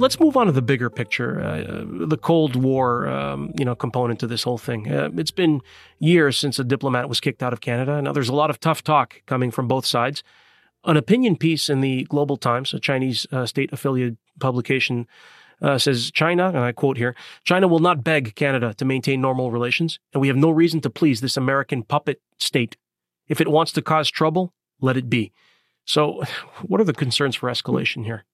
Let's 0.05 0.19
move 0.19 0.37
on 0.37 0.45
to 0.45 0.51
the 0.51 0.61
bigger 0.61 0.87
picture, 0.87 1.41
uh, 1.41 1.83
the 2.07 2.15
Cold 2.15 2.55
War, 2.55 3.07
um, 3.07 3.51
you 3.57 3.65
know, 3.65 3.73
component 3.73 4.19
to 4.19 4.27
this 4.27 4.43
whole 4.43 4.59
thing. 4.59 4.87
Uh, 4.87 5.09
it's 5.17 5.31
been 5.31 5.61
years 5.97 6.37
since 6.37 6.59
a 6.59 6.63
diplomat 6.63 7.09
was 7.09 7.19
kicked 7.19 7.41
out 7.41 7.53
of 7.53 7.59
Canada. 7.59 7.99
Now, 7.99 8.13
there's 8.13 8.29
a 8.29 8.35
lot 8.35 8.51
of 8.51 8.59
tough 8.59 8.83
talk 8.83 9.23
coming 9.25 9.49
from 9.49 9.67
both 9.67 9.83
sides. 9.83 10.21
An 10.83 10.95
opinion 10.95 11.37
piece 11.37 11.69
in 11.69 11.81
the 11.81 12.03
Global 12.03 12.37
Times, 12.37 12.71
a 12.71 12.79
Chinese 12.79 13.25
uh, 13.31 13.47
state 13.47 13.73
affiliated 13.73 14.17
publication, 14.39 15.07
uh, 15.59 15.79
says 15.79 16.11
China, 16.11 16.49
and 16.49 16.59
I 16.59 16.71
quote 16.71 16.97
here 16.97 17.15
China 17.43 17.67
will 17.67 17.79
not 17.79 18.03
beg 18.03 18.35
Canada 18.35 18.75
to 18.75 18.85
maintain 18.85 19.21
normal 19.21 19.49
relations, 19.49 19.97
and 20.13 20.21
we 20.21 20.27
have 20.27 20.37
no 20.37 20.51
reason 20.51 20.81
to 20.81 20.89
please 20.91 21.19
this 21.19 21.35
American 21.35 21.81
puppet 21.81 22.21
state. 22.37 22.77
If 23.27 23.41
it 23.41 23.47
wants 23.47 23.71
to 23.71 23.81
cause 23.81 24.11
trouble, 24.11 24.53
let 24.79 24.97
it 24.97 25.09
be. 25.09 25.31
So, 25.83 26.21
what 26.61 26.79
are 26.79 26.83
the 26.83 26.93
concerns 26.93 27.35
for 27.35 27.49
escalation 27.49 28.05
here? 28.05 28.25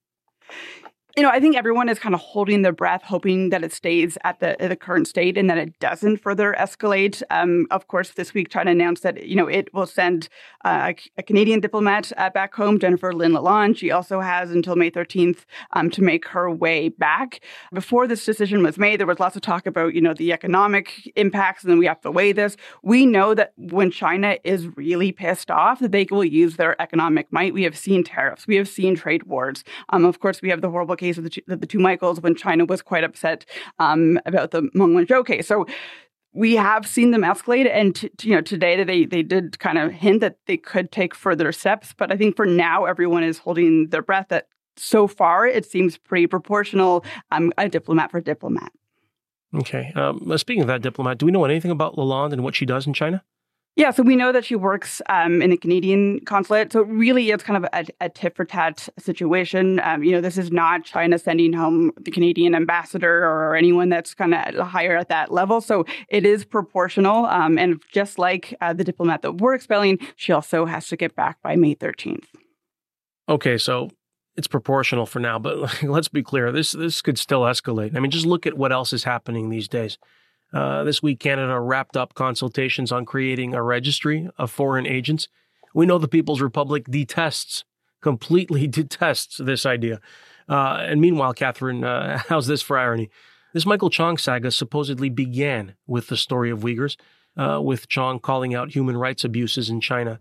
You 1.17 1.23
know, 1.23 1.29
I 1.29 1.39
think 1.39 1.57
everyone 1.57 1.89
is 1.89 1.99
kind 1.99 2.15
of 2.15 2.21
holding 2.21 2.61
their 2.61 2.71
breath, 2.71 3.03
hoping 3.03 3.49
that 3.49 3.63
it 3.63 3.73
stays 3.73 4.17
at 4.23 4.39
the, 4.39 4.55
the 4.59 4.75
current 4.75 5.07
state 5.07 5.37
and 5.37 5.49
that 5.49 5.57
it 5.57 5.77
doesn't 5.79 6.17
further 6.17 6.55
escalate. 6.57 7.21
Um, 7.29 7.67
of 7.69 7.87
course, 7.87 8.11
this 8.11 8.33
week, 8.33 8.49
China 8.49 8.71
announced 8.71 9.03
that 9.03 9.25
you 9.25 9.35
know 9.35 9.47
it 9.47 9.73
will 9.73 9.85
send 9.85 10.29
uh, 10.63 10.93
a 11.17 11.23
Canadian 11.23 11.59
diplomat 11.59 12.11
uh, 12.17 12.29
back 12.29 12.55
home, 12.55 12.79
Jennifer 12.79 13.13
Lynn 13.13 13.33
Lalonde. 13.33 13.77
She 13.77 13.91
also 13.91 14.21
has 14.21 14.51
until 14.51 14.75
May 14.75 14.89
13th 14.89 15.39
um, 15.73 15.89
to 15.91 16.01
make 16.01 16.27
her 16.29 16.49
way 16.49 16.89
back. 16.89 17.41
Before 17.73 18.07
this 18.07 18.25
decision 18.25 18.63
was 18.63 18.77
made, 18.77 18.99
there 18.99 19.07
was 19.07 19.19
lots 19.19 19.35
of 19.35 19.41
talk 19.41 19.65
about 19.65 19.93
you 19.93 20.01
know 20.01 20.13
the 20.13 20.31
economic 20.31 21.11
impacts, 21.15 21.63
and 21.63 21.71
then 21.71 21.79
we 21.79 21.87
have 21.87 22.01
to 22.01 22.11
weigh 22.11 22.31
this. 22.31 22.55
We 22.83 23.05
know 23.05 23.33
that 23.33 23.51
when 23.57 23.91
China 23.91 24.37
is 24.43 24.67
really 24.77 25.11
pissed 25.11 25.51
off, 25.51 25.79
that 25.79 25.91
they 25.91 26.07
will 26.09 26.23
use 26.23 26.55
their 26.55 26.81
economic 26.81 27.31
might. 27.31 27.53
We 27.53 27.63
have 27.63 27.77
seen 27.77 28.03
tariffs, 28.03 28.47
we 28.47 28.55
have 28.55 28.69
seen 28.69 28.95
trade 28.95 29.23
wars. 29.23 29.65
Um, 29.89 30.05
of 30.05 30.19
course, 30.21 30.41
we 30.41 30.49
have 30.49 30.61
the 30.61 30.69
horrible 30.69 30.95
case 31.01 31.17
of 31.17 31.23
the 31.25 31.29
two, 31.29 31.41
the 31.47 31.65
two 31.65 31.79
Michaels 31.79 32.21
when 32.21 32.35
China 32.35 32.63
was 32.65 32.81
quite 32.81 33.03
upset 33.03 33.45
um, 33.79 34.19
about 34.25 34.51
the 34.51 34.61
Meng 34.73 34.93
Wanzhou 34.93 35.25
case. 35.25 35.47
So 35.47 35.65
we 36.33 36.55
have 36.55 36.87
seen 36.87 37.11
them 37.11 37.23
escalate, 37.23 37.69
and 37.69 37.95
t- 37.95 38.09
you 38.23 38.35
know 38.35 38.41
today 38.41 38.83
they 38.83 39.05
they 39.05 39.23
did 39.23 39.59
kind 39.59 39.77
of 39.77 39.91
hint 39.91 40.21
that 40.21 40.37
they 40.47 40.57
could 40.57 40.91
take 40.91 41.13
further 41.13 41.51
steps. 41.51 41.93
But 41.97 42.11
I 42.11 42.17
think 42.17 42.35
for 42.35 42.45
now 42.45 42.85
everyone 42.85 43.23
is 43.23 43.39
holding 43.39 43.89
their 43.89 44.01
breath. 44.01 44.27
That 44.29 44.47
so 44.77 45.07
far 45.07 45.45
it 45.45 45.65
seems 45.65 45.97
pretty 45.97 46.27
proportional. 46.27 47.03
I'm 47.31 47.51
a 47.57 47.67
diplomat 47.67 48.11
for 48.11 48.21
diplomat. 48.21 48.71
Okay. 49.53 49.91
Um, 49.95 50.37
speaking 50.37 50.61
of 50.61 50.67
that 50.67 50.81
diplomat, 50.81 51.17
do 51.17 51.25
we 51.25 51.31
know 51.31 51.43
anything 51.43 51.71
about 51.71 51.95
Lalonde 51.95 52.31
and 52.31 52.43
what 52.43 52.55
she 52.55 52.65
does 52.65 52.87
in 52.87 52.93
China? 52.93 53.21
Yeah, 53.77 53.91
so 53.91 54.03
we 54.03 54.17
know 54.17 54.33
that 54.33 54.43
she 54.43 54.55
works 54.55 55.01
um, 55.07 55.41
in 55.41 55.49
the 55.49 55.57
Canadian 55.57 56.19
consulate. 56.25 56.73
So 56.73 56.81
really, 56.81 57.31
it's 57.31 57.43
kind 57.43 57.63
of 57.63 57.69
a, 57.71 57.85
a 58.01 58.09
tit 58.09 58.35
for 58.35 58.43
tat 58.43 58.89
situation. 58.99 59.79
Um, 59.79 60.03
you 60.03 60.11
know, 60.11 60.19
this 60.19 60.37
is 60.37 60.51
not 60.51 60.83
China 60.83 61.17
sending 61.17 61.53
home 61.53 61.91
the 61.99 62.11
Canadian 62.11 62.53
ambassador 62.53 63.23
or 63.23 63.55
anyone 63.55 63.87
that's 63.87 64.13
kind 64.13 64.33
of 64.33 64.67
higher 64.67 64.97
at 64.97 65.07
that 65.07 65.31
level. 65.31 65.61
So 65.61 65.85
it 66.09 66.25
is 66.25 66.43
proportional. 66.43 67.25
Um, 67.27 67.57
and 67.57 67.81
just 67.93 68.19
like 68.19 68.53
uh, 68.59 68.73
the 68.73 68.83
diplomat 68.83 69.21
that 69.21 69.37
we're 69.37 69.53
expelling, 69.53 69.99
she 70.17 70.33
also 70.33 70.65
has 70.65 70.87
to 70.89 70.97
get 70.97 71.15
back 71.15 71.41
by 71.41 71.55
May 71.55 71.73
13th. 71.73 72.25
Okay, 73.29 73.57
so 73.57 73.89
it's 74.35 74.47
proportional 74.47 75.05
for 75.05 75.19
now, 75.19 75.39
but 75.39 75.81
let's 75.83 76.09
be 76.09 76.23
clear. 76.23 76.51
This 76.51 76.73
this 76.73 77.01
could 77.01 77.17
still 77.17 77.43
escalate. 77.43 77.95
I 77.95 78.01
mean, 78.01 78.11
just 78.11 78.25
look 78.25 78.45
at 78.45 78.57
what 78.57 78.73
else 78.73 78.91
is 78.91 79.05
happening 79.05 79.49
these 79.49 79.69
days. 79.69 79.97
Uh, 80.53 80.83
this 80.83 81.01
week, 81.01 81.19
Canada 81.19 81.59
wrapped 81.59 81.95
up 81.95 82.13
consultations 82.13 82.91
on 82.91 83.05
creating 83.05 83.53
a 83.53 83.63
registry 83.63 84.29
of 84.37 84.51
foreign 84.51 84.85
agents. 84.85 85.27
We 85.73 85.85
know 85.85 85.97
the 85.97 86.07
People's 86.07 86.41
Republic 86.41 86.85
detests, 86.89 87.63
completely 88.01 88.67
detests 88.79 89.37
this 89.37 89.65
idea. 89.65 90.01
Uh, 90.49 90.79
and 90.81 90.99
meanwhile, 90.99 91.33
Catharine, 91.33 91.83
uh, 91.83 92.17
how's 92.29 92.47
this 92.47 92.61
for 92.61 92.77
irony? 92.77 93.09
This 93.53 93.65
Michael 93.65 93.89
Chong 93.89 94.17
saga 94.17 94.51
supposedly 94.51 95.09
began 95.09 95.75
with 95.87 96.07
the 96.07 96.17
story 96.17 96.49
of 96.49 96.59
Uyghurs, 96.59 96.97
uh, 97.37 97.61
with 97.61 97.87
Chong 97.87 98.19
calling 98.19 98.53
out 98.53 98.73
human 98.73 98.97
rights 98.97 99.23
abuses 99.23 99.69
in 99.69 99.81
China. 99.81 100.19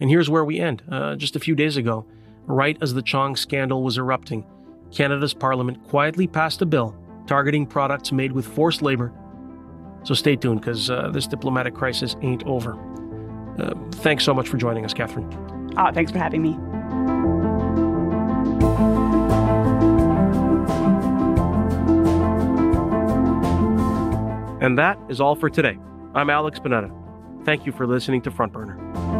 And 0.00 0.08
here's 0.08 0.30
where 0.30 0.44
we 0.44 0.58
end. 0.58 0.82
Uh, 0.90 1.16
just 1.16 1.36
a 1.36 1.40
few 1.40 1.54
days 1.54 1.76
ago, 1.76 2.06
right 2.46 2.76
as 2.80 2.94
the 2.94 3.02
Chong 3.02 3.36
scandal 3.36 3.82
was 3.82 3.98
erupting, 3.98 4.46
Canada's 4.92 5.34
Parliament 5.34 5.82
quietly 5.88 6.26
passed 6.26 6.62
a 6.62 6.66
bill 6.66 6.96
targeting 7.26 7.64
products 7.64 8.10
made 8.10 8.32
with 8.32 8.44
forced 8.44 8.82
labor 8.82 9.12
so 10.02 10.14
stay 10.14 10.36
tuned 10.36 10.60
because 10.60 10.90
uh, 10.90 11.10
this 11.10 11.26
diplomatic 11.26 11.74
crisis 11.74 12.16
ain't 12.22 12.44
over. 12.46 12.78
Uh, 13.58 13.74
thanks 13.96 14.24
so 14.24 14.32
much 14.32 14.48
for 14.48 14.56
joining 14.56 14.84
us, 14.84 14.94
Catharine. 14.94 15.28
Oh, 15.76 15.92
thanks 15.92 16.10
for 16.10 16.18
having 16.18 16.42
me. 16.42 16.56
And 24.60 24.78
that 24.78 24.98
is 25.08 25.20
all 25.20 25.34
for 25.34 25.48
today. 25.48 25.78
I'm 26.14 26.28
Alex 26.28 26.58
Panetta. 26.58 26.94
Thank 27.44 27.64
you 27.64 27.72
for 27.72 27.86
listening 27.86 28.20
to 28.22 28.30
Front 28.30 28.52
Burner. 28.52 29.19